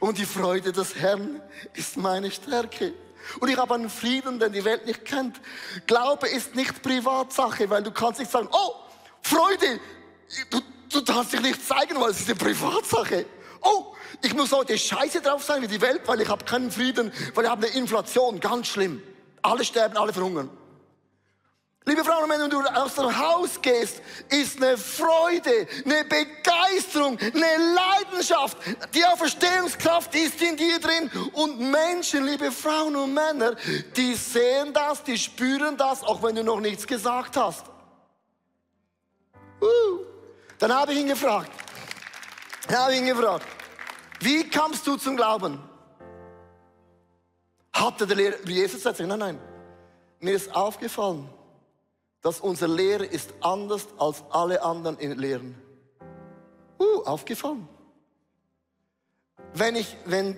Und 0.00 0.18
die 0.18 0.24
Freude 0.24 0.72
des 0.72 0.94
Herrn 0.94 1.42
ist 1.74 1.96
meine 1.96 2.30
Stärke. 2.30 2.94
Und 3.40 3.48
ich 3.48 3.56
habe 3.56 3.74
einen 3.74 3.90
Frieden, 3.90 4.38
den 4.38 4.52
die 4.52 4.64
Welt 4.64 4.86
nicht 4.86 5.04
kennt. 5.04 5.40
Glaube 5.86 6.28
ist 6.28 6.54
nicht 6.54 6.82
Privatsache, 6.82 7.68
weil 7.68 7.82
du 7.82 7.90
kannst 7.90 8.20
nicht 8.20 8.30
sagen, 8.30 8.48
oh, 8.52 8.74
Freude, 9.20 9.80
du, 10.50 10.60
du 10.92 11.00
darfst 11.00 11.32
dich 11.32 11.40
nicht 11.40 11.66
zeigen, 11.66 12.00
weil 12.00 12.10
es 12.10 12.20
ist 12.20 12.28
eine 12.28 12.36
Privatsache. 12.36 13.26
Oh, 13.62 13.95
ich 14.22 14.34
muss 14.34 14.52
heute 14.52 14.76
scheiße 14.76 15.20
drauf 15.20 15.44
sein 15.44 15.62
wie 15.62 15.68
die 15.68 15.80
Welt, 15.80 16.02
weil 16.06 16.20
ich 16.20 16.28
habe 16.28 16.44
keinen 16.44 16.70
Frieden, 16.70 17.12
weil 17.34 17.44
ich 17.44 17.50
habe 17.50 17.66
eine 17.66 17.76
Inflation, 17.76 18.40
ganz 18.40 18.68
schlimm. 18.68 19.02
Alle 19.42 19.64
sterben, 19.64 19.96
alle 19.96 20.12
verhungern. 20.12 20.50
Liebe 21.88 22.02
Frauen 22.02 22.24
und 22.24 22.30
Männer, 22.30 22.44
wenn 22.44 22.50
du 22.50 22.60
aus 22.62 22.96
dem 22.96 23.16
Haus 23.16 23.62
gehst, 23.62 24.02
ist 24.28 24.60
eine 24.60 24.76
Freude, 24.76 25.68
eine 25.84 26.04
Begeisterung, 26.04 27.16
eine 27.16 27.74
Leidenschaft. 27.74 28.58
Die 28.92 29.04
Auferstehungskraft 29.04 30.12
ist 30.16 30.42
in 30.42 30.56
dir 30.56 30.80
drin. 30.80 31.08
Und 31.32 31.60
Menschen, 31.60 32.26
liebe 32.26 32.50
Frauen 32.50 32.96
und 32.96 33.14
Männer, 33.14 33.54
die 33.96 34.14
sehen 34.14 34.72
das, 34.72 35.04
die 35.04 35.16
spüren 35.16 35.76
das, 35.76 36.02
auch 36.02 36.20
wenn 36.24 36.34
du 36.34 36.42
noch 36.42 36.58
nichts 36.58 36.84
gesagt 36.88 37.36
hast. 37.36 37.66
Uh. 39.62 40.00
Dann 40.58 40.74
habe 40.74 40.92
ich 40.92 40.98
ihn 40.98 41.06
gefragt. 41.06 41.52
Dann 42.66 42.78
habe 42.78 42.94
ich 42.94 42.98
ihn 42.98 43.06
gefragt. 43.06 43.46
Wie 44.20 44.48
kamst 44.48 44.86
du 44.86 44.96
zum 44.96 45.16
Glauben? 45.16 45.58
Hatte 47.72 48.06
der 48.06 48.16
Lehrer 48.16 48.36
Jesus 48.46 48.84
erzählt? 48.84 49.08
Nein, 49.08 49.18
nein. 49.18 49.40
Mir 50.20 50.34
ist 50.34 50.54
aufgefallen, 50.54 51.28
dass 52.22 52.40
unser 52.40 52.68
Lehre 52.68 53.04
ist 53.04 53.34
anders 53.40 53.86
als 53.98 54.24
alle 54.30 54.62
anderen 54.62 54.98
Lehren. 55.18 55.54
Uh, 56.78 57.02
aufgefallen. 57.04 57.68
Wenn, 59.54 59.76
ich, 59.76 59.96
wenn 60.04 60.36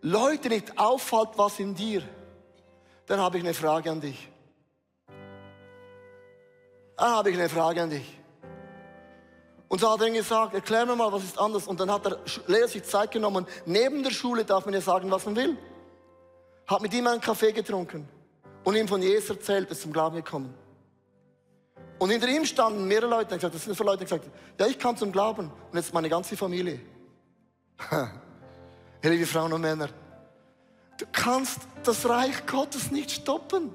Leute 0.00 0.48
nicht 0.48 0.78
auffällt, 0.78 1.30
was 1.36 1.58
in 1.58 1.74
dir, 1.74 2.02
dann 3.06 3.20
habe 3.20 3.38
ich 3.38 3.44
eine 3.44 3.54
Frage 3.54 3.90
an 3.90 4.00
dich. 4.00 4.28
Dann 6.96 7.10
habe 7.10 7.30
ich 7.30 7.36
eine 7.36 7.48
Frage 7.48 7.82
an 7.82 7.90
dich. 7.90 8.18
Und 9.68 9.80
so 9.80 9.90
hat 9.90 10.00
er 10.00 10.10
gesagt, 10.10 10.54
erklär 10.54 10.86
mir 10.86 10.94
mal, 10.94 11.10
was 11.12 11.24
ist 11.24 11.38
anders. 11.38 11.66
Und 11.66 11.80
dann 11.80 11.90
hat 11.90 12.04
der 12.04 12.18
Lehrer 12.46 12.68
sich 12.68 12.84
Zeit 12.84 13.10
genommen. 13.10 13.46
Neben 13.64 14.02
der 14.02 14.10
Schule 14.10 14.44
darf 14.44 14.64
man 14.64 14.74
ja 14.74 14.80
sagen, 14.80 15.10
was 15.10 15.26
man 15.26 15.36
will. 15.36 15.56
Hat 16.66 16.80
mit 16.82 16.94
ihm 16.94 17.06
einen 17.06 17.20
Kaffee 17.20 17.52
getrunken 17.52 18.08
und 18.64 18.76
ihm 18.76 18.88
von 18.88 19.02
Jesus 19.02 19.30
erzählt, 19.30 19.70
ist 19.70 19.82
zum 19.82 19.92
Glauben 19.92 20.16
gekommen. 20.16 20.54
Und 21.98 22.10
hinter 22.10 22.28
ihm 22.28 22.44
standen 22.44 22.86
mehrere 22.86 23.08
Leute, 23.08 23.36
gesagt, 23.36 23.54
das 23.54 23.64
sind 23.64 23.76
für 23.76 23.84
Leute, 23.84 23.98
die 23.98 24.04
gesagt 24.04 24.28
ja, 24.58 24.66
ich 24.66 24.78
kam 24.78 24.96
zum 24.96 25.12
Glauben 25.12 25.50
und 25.70 25.76
jetzt 25.76 25.94
meine 25.94 26.08
ganze 26.08 26.36
Familie. 26.36 26.80
liebe 29.02 29.26
Frauen 29.26 29.52
und 29.52 29.60
Männer, 29.60 29.88
du 30.98 31.06
kannst 31.12 31.60
das 31.84 32.08
Reich 32.08 32.44
Gottes 32.46 32.90
nicht 32.90 33.10
stoppen, 33.10 33.74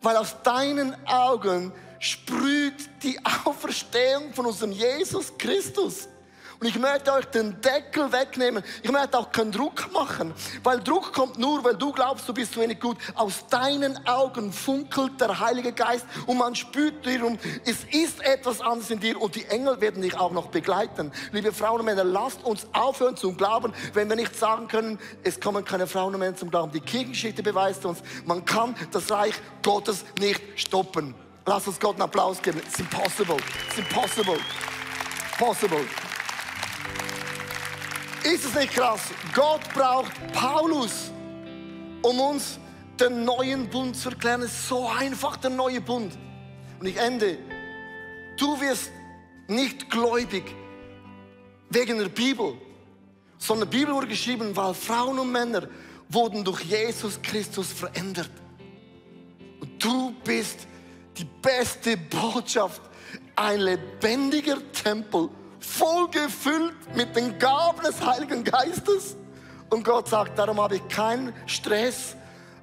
weil 0.00 0.16
aus 0.16 0.36
deinen 0.42 0.94
Augen 1.06 1.72
sprüht 2.04 3.02
die 3.02 3.18
Auferstehung 3.44 4.34
von 4.34 4.46
unserem 4.46 4.72
Jesus 4.72 5.32
Christus. 5.38 6.08
Und 6.60 6.68
ich 6.68 6.78
möchte 6.78 7.12
euch 7.12 7.24
den 7.26 7.60
Deckel 7.60 8.12
wegnehmen. 8.12 8.62
Ich 8.82 8.90
möchte 8.90 9.18
auch 9.18 9.32
keinen 9.32 9.50
Druck 9.50 9.92
machen, 9.92 10.32
weil 10.62 10.80
Druck 10.80 11.12
kommt 11.12 11.38
nur, 11.38 11.64
weil 11.64 11.76
du 11.76 11.92
glaubst, 11.92 12.28
du 12.28 12.32
bist 12.32 12.52
zu 12.52 12.60
wenig 12.60 12.78
gut. 12.78 12.96
Aus 13.14 13.46
deinen 13.48 14.06
Augen 14.06 14.52
funkelt 14.52 15.20
der 15.20 15.40
Heilige 15.40 15.72
Geist 15.72 16.06
und 16.26 16.38
man 16.38 16.54
spürt 16.54 17.04
darum, 17.04 17.38
es 17.64 17.84
ist 17.90 18.22
etwas 18.22 18.60
anderes 18.60 18.90
in 18.90 19.00
dir 19.00 19.20
und 19.20 19.34
die 19.34 19.44
Engel 19.46 19.80
werden 19.80 20.00
dich 20.02 20.16
auch 20.16 20.30
noch 20.30 20.46
begleiten. 20.46 21.10
Liebe 21.32 21.52
Frauen 21.52 21.80
und 21.80 21.86
Männer, 21.86 22.04
lasst 22.04 22.44
uns 22.44 22.66
aufhören 22.72 23.16
zu 23.16 23.34
glauben, 23.34 23.72
wenn 23.92 24.08
wir 24.08 24.16
nicht 24.16 24.36
sagen 24.36 24.68
können, 24.68 24.98
es 25.22 25.40
kommen 25.40 25.64
keine 25.64 25.86
Frauen 25.86 26.14
und 26.14 26.20
Männer 26.20 26.36
zum 26.36 26.50
Glauben. 26.50 26.70
Die 26.72 26.80
Kirchengeschichte 26.80 27.42
beweist 27.42 27.84
uns, 27.84 28.02
man 28.24 28.44
kann 28.44 28.76
das 28.92 29.10
Reich 29.10 29.34
Gottes 29.62 30.04
nicht 30.20 30.40
stoppen. 30.56 31.14
Lass 31.46 31.66
uns 31.68 31.78
Gott 31.78 31.94
einen 31.94 32.02
Applaus 32.02 32.40
geben. 32.40 32.58
It's 32.58 32.78
impossible. 32.78 33.36
It's 33.68 33.78
impossible. 33.78 34.38
Possible. 35.38 35.84
Ist 38.24 38.46
es 38.46 38.54
nicht 38.54 38.72
krass? 38.72 39.02
Gott 39.34 39.60
braucht 39.74 40.12
Paulus, 40.32 41.10
um 42.00 42.18
uns 42.18 42.58
den 42.98 43.24
neuen 43.24 43.68
Bund 43.68 43.94
zu 43.94 44.08
erklären. 44.08 44.40
Es 44.40 44.52
ist 44.52 44.68
so 44.68 44.88
einfach, 44.88 45.36
der 45.36 45.50
neue 45.50 45.82
Bund. 45.82 46.16
Und 46.80 46.86
ich 46.86 46.96
ende. 46.96 47.36
Du 48.38 48.58
wirst 48.60 48.90
nicht 49.46 49.90
gläubig 49.90 50.44
wegen 51.68 51.98
der 51.98 52.08
Bibel, 52.08 52.54
sondern 53.36 53.68
die 53.68 53.76
Bibel 53.78 53.94
wurde 53.94 54.06
geschrieben, 54.06 54.56
weil 54.56 54.72
Frauen 54.72 55.18
und 55.18 55.30
Männer 55.30 55.68
wurden 56.08 56.42
durch 56.42 56.62
Jesus 56.62 57.20
Christus 57.20 57.70
verändert. 57.70 58.30
Und 59.60 59.84
du 59.84 60.14
bist 60.24 60.66
die 61.16 61.24
beste 61.24 61.96
Botschaft, 61.96 62.82
ein 63.36 63.60
lebendiger 63.60 64.58
Tempel 64.72 65.28
voll 65.60 66.08
gefüllt 66.10 66.74
mit 66.94 67.14
den 67.16 67.38
Gaben 67.38 67.82
des 67.82 68.04
Heiligen 68.04 68.44
Geistes. 68.44 69.16
Und 69.70 69.84
Gott 69.84 70.08
sagt, 70.08 70.38
darum 70.38 70.60
habe 70.60 70.76
ich 70.76 70.88
keinen 70.88 71.32
Stress, 71.46 72.16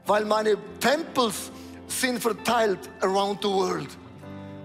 weil 0.05 0.25
meine 0.25 0.57
Tempels 0.79 1.51
sind 1.87 2.19
verteilt 2.19 2.89
around 3.01 3.39
the 3.41 3.49
world. 3.49 3.89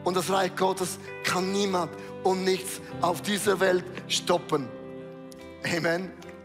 Und 0.05 0.17
das 0.17 0.31
Reich 0.31 0.55
Gottes 0.55 0.99
kann 1.25 1.51
niemand 1.53 1.91
und 2.23 2.45
nichts 2.45 2.81
auf 3.01 3.23
dieser 3.23 3.59
Welt 3.59 3.85
stoppen. 4.09 4.69
Amen. 5.77 6.13